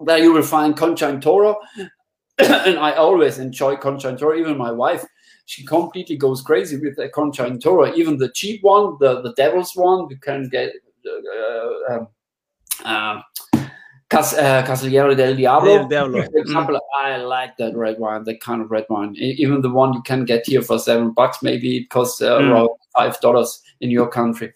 [0.00, 1.56] There you will find Concha and Toro.
[2.38, 4.36] and I always enjoy Concha and Toro.
[4.36, 5.04] Even my wife,
[5.46, 7.94] she completely goes crazy with the Concha and Toro.
[7.94, 10.72] Even the cheap one, the the devil's one, you can get
[11.06, 12.04] uh,
[12.84, 13.22] uh,
[14.10, 15.88] Cas- uh, Casillero del Diablo.
[15.88, 16.22] Diablo.
[16.22, 17.04] For example, mm.
[17.04, 19.14] I like that red wine, that kind of red wine.
[19.16, 22.50] Even the one you can get here for seven bucks, maybe it costs uh, mm.
[22.50, 24.52] around five dollars in your country.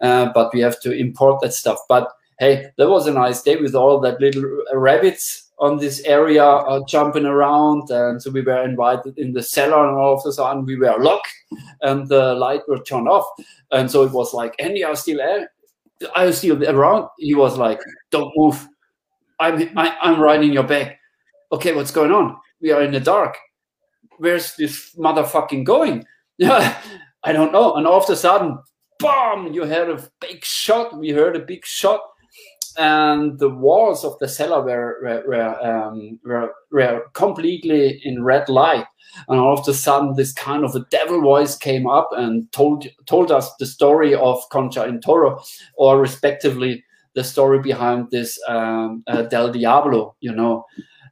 [0.00, 1.78] Uh, but we have to import that stuff.
[1.88, 6.44] But hey, that was a nice day with all that little rabbits on this area
[6.44, 7.90] uh, jumping around.
[7.90, 10.96] And so we were invited in the cellar, and all of a sudden we were
[10.98, 11.32] locked,
[11.82, 13.26] and the light were turned off.
[13.70, 15.50] And so it was like, Andy, are still there?
[16.14, 17.08] I was still around.
[17.18, 17.80] He was like,
[18.10, 18.66] "Don't move.
[19.40, 20.98] I'm I, am i am in your back.
[21.50, 22.36] Okay, what's going on?
[22.60, 23.36] We are in the dark.
[24.18, 26.04] Where's this motherfucking going?
[26.42, 27.74] I don't know.
[27.74, 28.58] And all of a sudden,
[28.98, 29.52] boom!
[29.52, 30.98] You heard a big shot.
[30.98, 32.00] We heard a big shot,
[32.76, 38.48] and the walls of the cellar were were were, um, were, were completely in red
[38.48, 38.86] light.
[39.28, 42.86] And all of a sudden, this kind of a devil voice came up and told
[43.06, 45.42] told us the story of Concha and Toro,
[45.74, 46.82] or respectively
[47.14, 50.16] the story behind this um, uh, Del Diablo.
[50.20, 50.64] You know,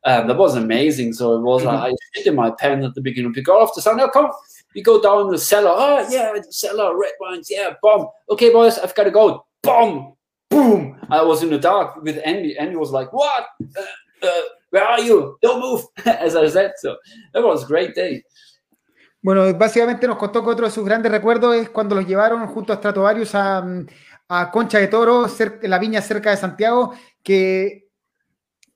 [0.04, 1.12] um, that was amazing.
[1.12, 1.76] So it was mm-hmm.
[1.76, 3.32] I shit in my pants at the beginning.
[3.36, 3.98] We got off the sun.
[3.98, 4.30] Now come,
[4.74, 5.72] we go down the cellar.
[5.74, 7.48] Oh yeah, the cellar, red wines.
[7.50, 8.08] Yeah, bomb.
[8.30, 9.44] Okay, boys, I've got to go.
[9.62, 10.14] Bomb
[10.50, 10.96] boom.
[11.08, 12.58] I was in the dark with Andy.
[12.58, 13.46] Andy was like, "What?
[13.60, 15.38] Uh, uh, where are you?
[15.40, 16.96] Don't move!" As I said, so
[17.32, 18.24] that was a great day.
[19.22, 22.72] Bueno, básicamente nos contó que otro de sus grandes recuerdos es cuando los llevaron junto
[22.72, 23.62] a Stratovarius a,
[24.28, 27.90] a Concha de Toro, cerca, la viña cerca de Santiago, que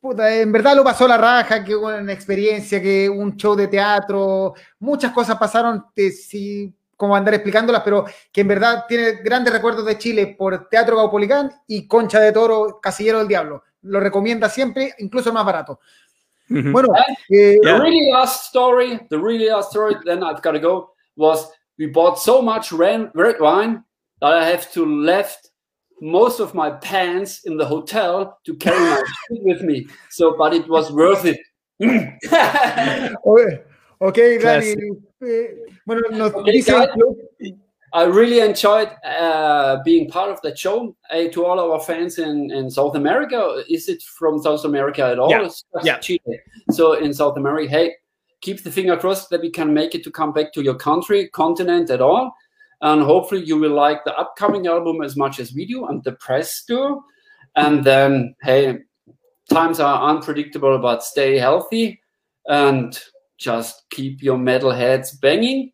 [0.01, 3.69] puta, en verdad lo pasó la raja, que hubo una experiencia, que un show de
[3.69, 5.87] teatro, muchas cosas pasaron.
[5.95, 10.69] Te, si como andar explicándolas, pero que en verdad tiene grandes recuerdos de Chile por
[10.69, 13.63] Teatro Gaupolicán y Concha de Toro, Casillero del Diablo.
[13.83, 15.81] Lo recomienda siempre, incluso más barato.
[16.49, 16.89] Bueno,
[17.31, 21.51] eh, the really last story, the really last story, then I've got to go, was
[21.79, 23.83] we bought so much red wine
[24.21, 25.51] that I have to left
[26.01, 29.87] most of my pants in the hotel to carry my shit with me.
[30.11, 31.39] So, but it was worth it.
[34.01, 34.77] okay, okay Danny.
[35.23, 35.47] Eh,
[35.87, 36.71] bueno, nos okay, dice
[37.95, 40.97] I really enjoyed uh, being part of that show.
[41.11, 45.21] Hey, to all our fans in, in South America, is it from South America at
[45.21, 45.31] all?
[45.31, 45.49] Yeah.
[45.85, 45.99] yeah.
[45.99, 46.41] Chile.
[46.73, 47.95] So in South America, hey,
[48.41, 51.29] keep the finger crossed that we can make it to come back to your country,
[51.29, 52.35] continent at all.
[52.81, 56.13] And hopefully you will like the upcoming album as much as we do and the
[56.13, 57.01] press do.
[57.55, 58.79] And then, hey,
[59.49, 62.01] times are unpredictable, but stay healthy
[62.47, 63.01] and
[63.39, 65.73] just keep your metal heads banging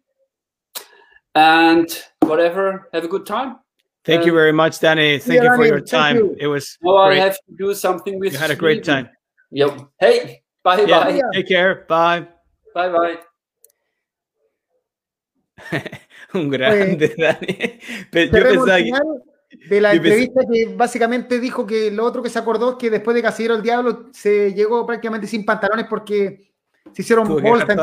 [1.34, 1.88] and
[2.20, 2.88] whatever.
[2.92, 3.58] Have a good time.
[4.04, 5.18] Thank you very much, Danny.
[5.18, 6.16] Thank yeah, you for your time.
[6.16, 6.36] You.
[6.38, 6.78] It was.
[6.84, 7.20] Oh, great.
[7.20, 8.32] I have to do something with.
[8.32, 9.10] You had a great time.
[9.50, 9.80] Yep.
[9.98, 11.20] Hey, bye yeah, bye.
[11.34, 11.84] Take care.
[11.88, 12.28] Bye.
[12.74, 13.18] Bye bye.
[16.34, 17.78] Un grande, Dani.
[18.10, 18.92] Pero yo pensaba que,
[19.68, 23.14] de la entrevista que básicamente dijo que lo otro que se acordó es que después
[23.14, 26.49] de Casillero el Diablo se llegó prácticamente sin pantalones porque
[26.92, 27.76] se hicieron entre,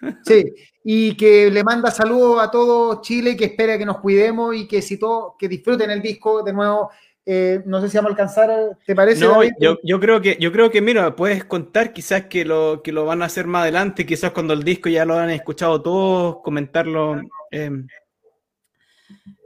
[0.24, 0.54] Sí,
[0.84, 4.82] y que le manda saludos a todo Chile, que espera que nos cuidemos y que
[4.82, 6.90] si todo, que disfruten el disco de nuevo.
[7.28, 9.24] Eh, no sé si vamos a alcanzar, ¿te parece?
[9.24, 12.92] No, yo, yo, creo que, yo creo que, mira, puedes contar quizás que lo, que
[12.92, 16.36] lo van a hacer más adelante, quizás cuando el disco ya lo han escuchado todos,
[16.44, 17.20] comentarlo.
[17.50, 17.70] Eh,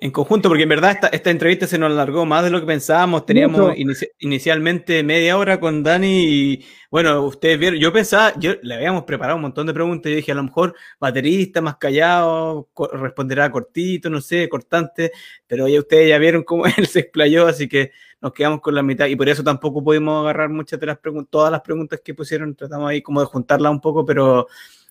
[0.00, 2.66] en conjunto, porque en verdad esta, esta, entrevista se nos alargó más de lo que
[2.66, 3.26] pensábamos.
[3.26, 3.74] Teníamos
[4.18, 9.36] inicialmente media hora con Dani y bueno, ustedes vieron, yo pensaba, yo le habíamos preparado
[9.36, 14.22] un montón de preguntas y dije a lo mejor baterista más callado, responderá cortito, no
[14.22, 15.12] sé, cortante,
[15.46, 17.92] pero ya ustedes ya vieron cómo él se explayó, así que
[18.22, 19.06] nos quedamos con la mitad.
[19.06, 22.54] Y por eso tampoco pudimos agarrar muchas de las preguntas, todas las preguntas que pusieron,
[22.54, 24.46] tratamos ahí como de juntarlas un poco, pero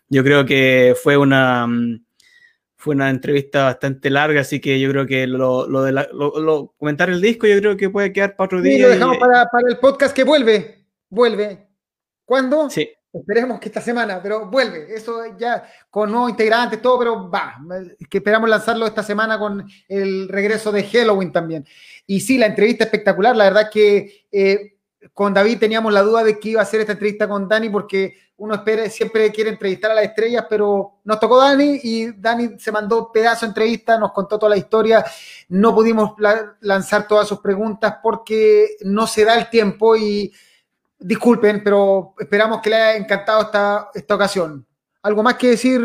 [0.08, 2.06] yo creo que fue una mm,
[2.80, 7.10] fue una entrevista bastante larga, así que yo creo que lo, lo de lo, comentar
[7.10, 8.78] el disco, yo creo que puede quedar para otro día.
[8.78, 10.86] Sí, lo dejamos para, para, el podcast que vuelve.
[11.10, 11.68] Vuelve.
[12.24, 12.70] ¿Cuándo?
[12.70, 12.90] Sí.
[13.12, 14.96] Esperemos que esta semana, pero vuelve.
[14.96, 17.58] Eso ya con nuevos integrantes, todo, pero va.
[18.10, 21.66] Que esperamos lanzarlo esta semana con el regreso de Halloween también.
[22.08, 23.36] Y sí, la entrevista espectacular.
[23.36, 24.78] La verdad que eh,
[25.14, 28.16] con David teníamos la duda de que iba a hacer esta entrevista con Dani porque
[28.38, 32.72] uno espera, siempre quiere entrevistar a las estrellas, pero nos tocó Dani y Dani se
[32.72, 35.04] mandó pedazo de entrevista, nos contó toda la historia,
[35.50, 36.14] no pudimos
[36.62, 40.32] lanzar todas sus preguntas porque no se da el tiempo y
[40.98, 44.66] disculpen, pero esperamos que le haya encantado esta, esta ocasión.
[45.02, 45.82] ¿Algo más que decir?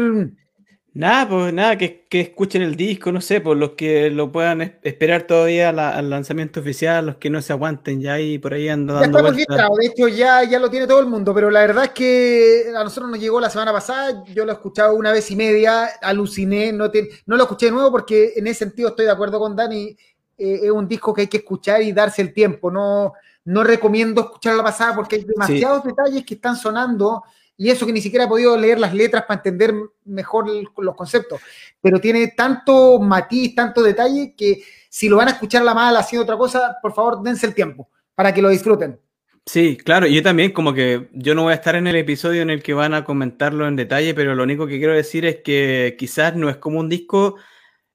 [0.96, 5.24] Nada, pues nada, que, escuchen el disco, no sé, por los que lo puedan esperar
[5.24, 9.00] todavía al lanzamiento oficial, los que no se aguanten ya ahí por ahí andando.
[9.00, 11.90] Ya estamos de hecho ya, ya lo tiene todo el mundo, pero la verdad es
[11.90, 15.34] que a nosotros nos llegó la semana pasada, yo lo he escuchado una vez y
[15.34, 16.88] media, aluciné, no,
[17.26, 19.96] no lo escuché de nuevo porque en ese sentido estoy de acuerdo con Dani,
[20.38, 23.14] eh, es un disco que hay que escuchar y darse el tiempo, no,
[23.46, 27.24] no recomiendo escuchar la pasada porque hay demasiados detalles que están sonando
[27.56, 29.74] y eso que ni siquiera he podido leer las letras para entender
[30.04, 30.46] mejor
[30.78, 31.40] los conceptos,
[31.80, 36.00] pero tiene tanto matiz, tanto detalle, que si lo van a escuchar a la mala
[36.00, 38.98] haciendo otra cosa, por favor, dense el tiempo para que lo disfruten.
[39.46, 42.48] Sí, claro, yo también como que yo no voy a estar en el episodio en
[42.48, 45.96] el que van a comentarlo en detalle, pero lo único que quiero decir es que
[45.98, 47.36] quizás no es como un disco,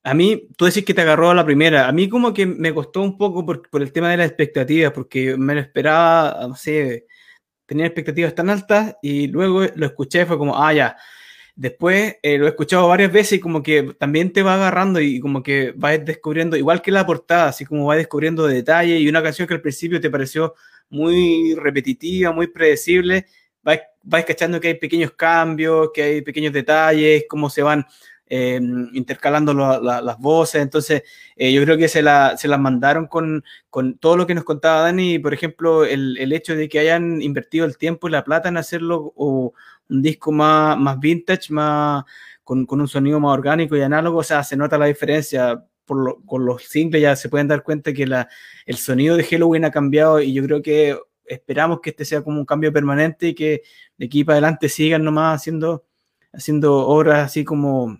[0.03, 2.73] a mí, tú decís que te agarró a la primera, a mí como que me
[2.73, 6.55] costó un poco por, por el tema de las expectativas, porque me lo esperaba, no
[6.55, 7.07] sé,
[7.69, 10.97] tenía expectativas tan altas y luego lo escuché, fue como, ah, ya.
[11.55, 15.19] Después eh, lo he escuchado varias veces y como que también te va agarrando y
[15.19, 19.21] como que vas descubriendo, igual que la portada, así como vas descubriendo detalles y una
[19.21, 20.55] canción que al principio te pareció
[20.89, 23.27] muy repetitiva, muy predecible,
[23.61, 27.85] vas, vas cachando que hay pequeños cambios, que hay pequeños detalles, cómo se van
[28.29, 28.59] eh,
[28.93, 30.61] intercalando las voces.
[30.61, 31.03] Entonces,
[31.35, 34.43] eh, yo creo que se, la, se las mandaron con, con, todo lo que nos
[34.43, 38.23] contaba Dani, por ejemplo, el, el, hecho de que hayan invertido el tiempo y la
[38.23, 39.53] plata en hacerlo o
[39.89, 42.05] un disco más, más vintage, más,
[42.43, 45.65] con, con, un sonido más orgánico y análogo, o sea, se nota la diferencia.
[45.85, 49.71] Por con los singles ya se pueden dar cuenta que el sonido de Halloween ha
[49.71, 53.63] cambiado y yo creo que esperamos que este sea como un cambio permanente y que
[53.97, 55.85] de aquí para adelante sigan nomás haciendo,
[56.31, 57.97] haciendo obras así como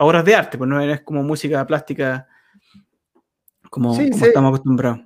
[0.00, 2.26] obras de arte, pues no es como música plástica
[3.68, 5.00] como, estamos acostumbrados.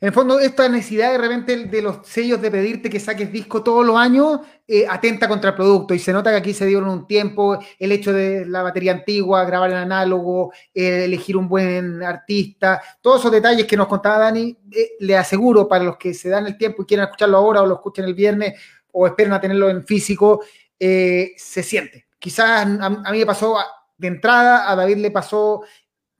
[0.00, 3.62] En el fondo, esta necesidad de repente de los sellos de pedirte que saques disco
[3.62, 6.88] todos los años eh, atenta contra el producto y se nota que aquí se dieron
[6.90, 12.02] un tiempo, el hecho de la batería antigua, grabar en análogo, eh, elegir un buen
[12.02, 16.28] artista, todos esos detalles que nos contaba Dani, eh, le aseguro para los que se
[16.28, 18.60] dan el tiempo y quieren escucharlo ahora o lo escuchen el viernes,
[18.92, 20.42] o esperen a tenerlo en físico,
[20.78, 22.08] eh, se siente.
[22.18, 23.56] Quizás a, a, mí me pasó
[23.96, 25.62] de entrada, a David le pasó,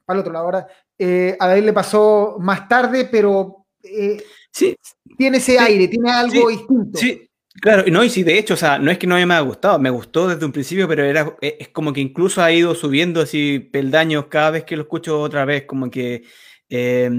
[0.05, 0.67] para el otro lado ahora,
[0.99, 4.77] eh, a David le pasó más tarde, pero eh, sí,
[5.19, 6.99] tiene ese sí, aire, tiene algo sí, distinto.
[6.99, 7.29] Sí,
[7.61, 9.79] claro, no, y sí, de hecho, o sea, no es que no me haya gustado,
[9.79, 13.59] me gustó desde un principio, pero era, es como que incluso ha ido subiendo así
[13.59, 16.25] peldaños cada vez que lo escucho otra vez, como que
[16.69, 17.11] eh,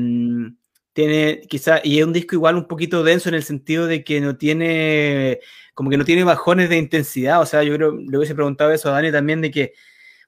[0.94, 4.22] tiene quizá, y es un disco igual un poquito denso en el sentido de que
[4.22, 5.42] no tiene,
[5.74, 8.88] como que no tiene bajones de intensidad, o sea, yo creo, le hubiese preguntado eso
[8.88, 9.74] a Dani también de que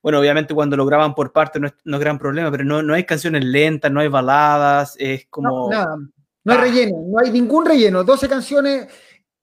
[0.08, 2.82] bueno, obviamente cuando lo graban por parte no es, no es gran problema, pero no,
[2.82, 5.49] no, hay canciones lentas, no hay baladas, es como...
[5.49, 6.62] No, nada, no hay ah.
[6.62, 8.88] relleno, no hay ningún relleno, 12 canciones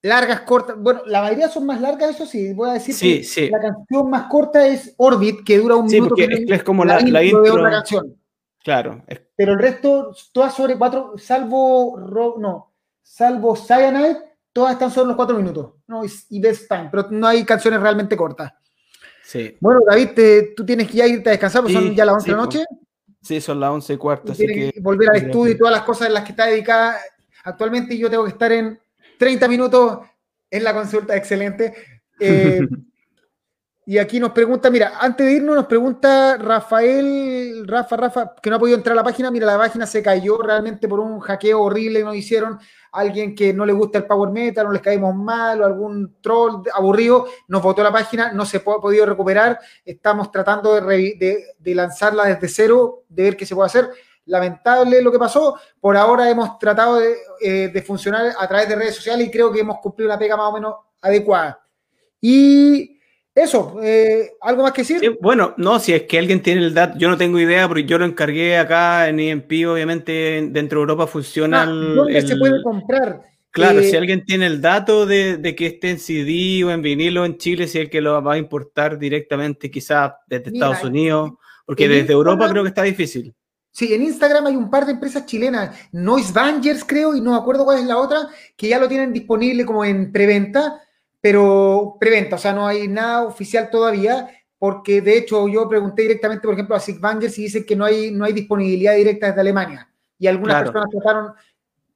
[0.01, 3.23] largas, cortas, bueno, la mayoría son más largas, eso sí, voy a decir sí, que
[3.23, 3.49] sí.
[3.51, 6.15] la canción más corta es Orbit, que dura un sí, minuto.
[6.15, 8.17] Porque es, es, como la, la intro, de otra canción.
[8.63, 9.03] Claro.
[9.05, 9.21] Es...
[9.35, 11.95] Pero el resto, todas sobre cuatro, salvo,
[12.39, 14.17] no, salvo Cyanide,
[14.51, 16.01] todas están sobre los cuatro minutos, ¿no?
[16.31, 18.51] Y Best Time, pero no hay canciones realmente cortas.
[19.25, 19.57] Sí.
[19.59, 22.15] Bueno, David, te, tú tienes que ya irte a descansar, porque sí, son ya las
[22.15, 22.65] 11 sí, de la noche.
[23.21, 24.31] Sí, son las 11 y cuarto.
[24.31, 26.99] Así que, que, volver al estudio y todas las cosas en las que está dedicada
[27.43, 27.97] actualmente.
[27.97, 28.79] Yo tengo que estar en
[29.17, 29.99] 30 minutos
[30.51, 31.73] en la consulta, excelente.
[32.19, 32.61] Eh,
[33.85, 38.57] y aquí nos pregunta, mira, antes de irnos nos pregunta Rafael, Rafa, Rafa, que no
[38.57, 41.61] ha podido entrar a la página, mira, la página se cayó realmente por un hackeo
[41.61, 42.59] horrible que nos hicieron,
[42.95, 46.63] alguien que no le gusta el power metal, no les caímos mal, o algún troll
[46.73, 52.47] aburrido, nos votó la página, no se ha podido recuperar, estamos tratando de, lanzarla desde
[52.47, 53.89] cero, de ver qué se puede hacer.
[54.27, 58.75] Lamentable lo que pasó, por ahora hemos tratado de, eh, de funcionar a través de
[58.75, 61.61] redes sociales y creo que hemos cumplido una pega más o menos adecuada.
[62.19, 62.94] Y
[63.35, 64.99] eso, eh, ¿algo más que decir?
[65.01, 67.83] Sí, bueno, no, si es que alguien tiene el dato, yo no tengo idea, porque
[67.83, 72.37] yo lo encargué acá en EMP, obviamente dentro de Europa funciona ah, ¿Dónde el, se
[72.37, 73.21] puede comprar?
[73.51, 76.81] Claro, eh, si alguien tiene el dato de, de, que esté en CD o en
[76.81, 80.67] vinilo en Chile, si es el que lo va a importar directamente quizás desde mira,
[80.67, 81.31] Estados Unidos,
[81.65, 83.35] porque desde Instagram, Europa creo que está difícil.
[83.69, 87.37] Sí, en Instagram hay un par de empresas chilenas, Noise Bangers creo, y no me
[87.37, 90.81] acuerdo cuál es la otra, que ya lo tienen disponible como en preventa,
[91.25, 96.45] pero preventa, o sea, no hay nada oficial todavía, porque de hecho yo pregunté directamente,
[96.45, 99.41] por ejemplo, a Sig Bangers y dicen que no hay, no hay disponibilidad directa desde
[99.41, 99.91] Alemania.
[100.19, 100.71] Y algunas claro.
[100.71, 101.31] personas trataron,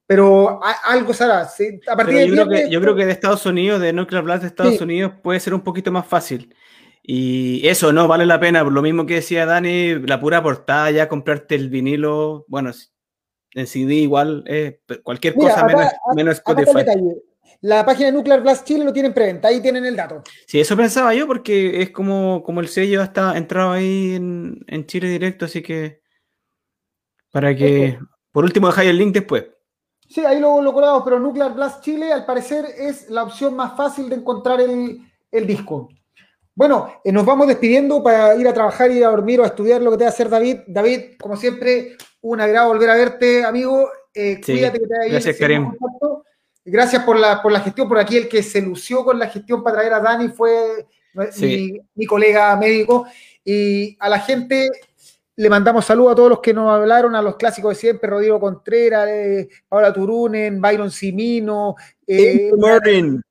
[0.04, 1.44] pero algo será.
[1.44, 1.78] ¿sí?
[1.86, 4.42] A partir de yo, creo que, yo creo que de Estados Unidos, de Nuclear Blast
[4.42, 4.82] de Estados sí.
[4.82, 6.52] Unidos, puede ser un poquito más fácil.
[7.00, 10.90] Y eso no vale la pena, por lo mismo que decía Dani, la pura portada,
[10.90, 12.72] ya comprarte el vinilo, bueno,
[13.54, 16.84] en CD igual, eh, cualquier Mira, cosa acá, menos, menos Spotify.
[17.62, 20.22] La página de Nuclear Blast Chile lo tienen preventa, ahí tienen el dato.
[20.46, 24.86] Sí, eso pensaba yo, porque es como, como el sello está entrado ahí en, en
[24.86, 26.00] Chile directo, así que
[27.30, 27.98] para que,
[28.32, 29.44] por último, dejáis el link después.
[30.08, 33.76] Sí, ahí lo, lo colgamos, pero Nuclear Blast Chile, al parecer, es la opción más
[33.76, 34.98] fácil de encontrar el,
[35.30, 35.88] el disco.
[36.54, 39.80] Bueno, eh, nos vamos despidiendo para ir a trabajar, ir a dormir o a estudiar
[39.80, 40.58] lo que te va a hacer David.
[40.66, 43.88] David, como siempre, un agrado volver a verte, amigo.
[44.12, 45.72] Eh, sí, cuídate que te vaya Gracias, Karim.
[46.64, 49.62] Gracias por la, por la gestión, por aquí el que se lució con la gestión
[49.62, 50.86] para traer a Dani fue
[51.30, 51.72] sí.
[51.72, 53.06] mi, mi, colega médico.
[53.44, 54.68] Y a la gente
[55.40, 58.38] le mandamos saludos a todos los que nos hablaron, a los clásicos de siempre, Rodrigo
[58.38, 61.76] Contreras, eh, Paula Turunen, Byron Simino.
[62.06, 63.22] Eh, Martin.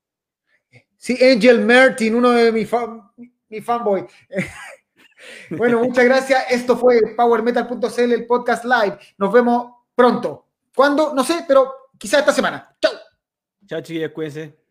[0.98, 3.04] Sí, Angel Martin, uno de mis fan,
[3.50, 4.08] mi fanboy.
[5.52, 6.46] bueno, muchas gracias.
[6.50, 8.98] Esto fue PowerMetal.cl, el podcast live.
[9.20, 10.48] Nos vemos pronto.
[10.76, 11.14] ¿Cuándo?
[11.14, 12.76] No sé, pero quizás esta semana.
[12.82, 12.99] Chau.
[13.70, 14.69] Chao, chiquillos, cuídense.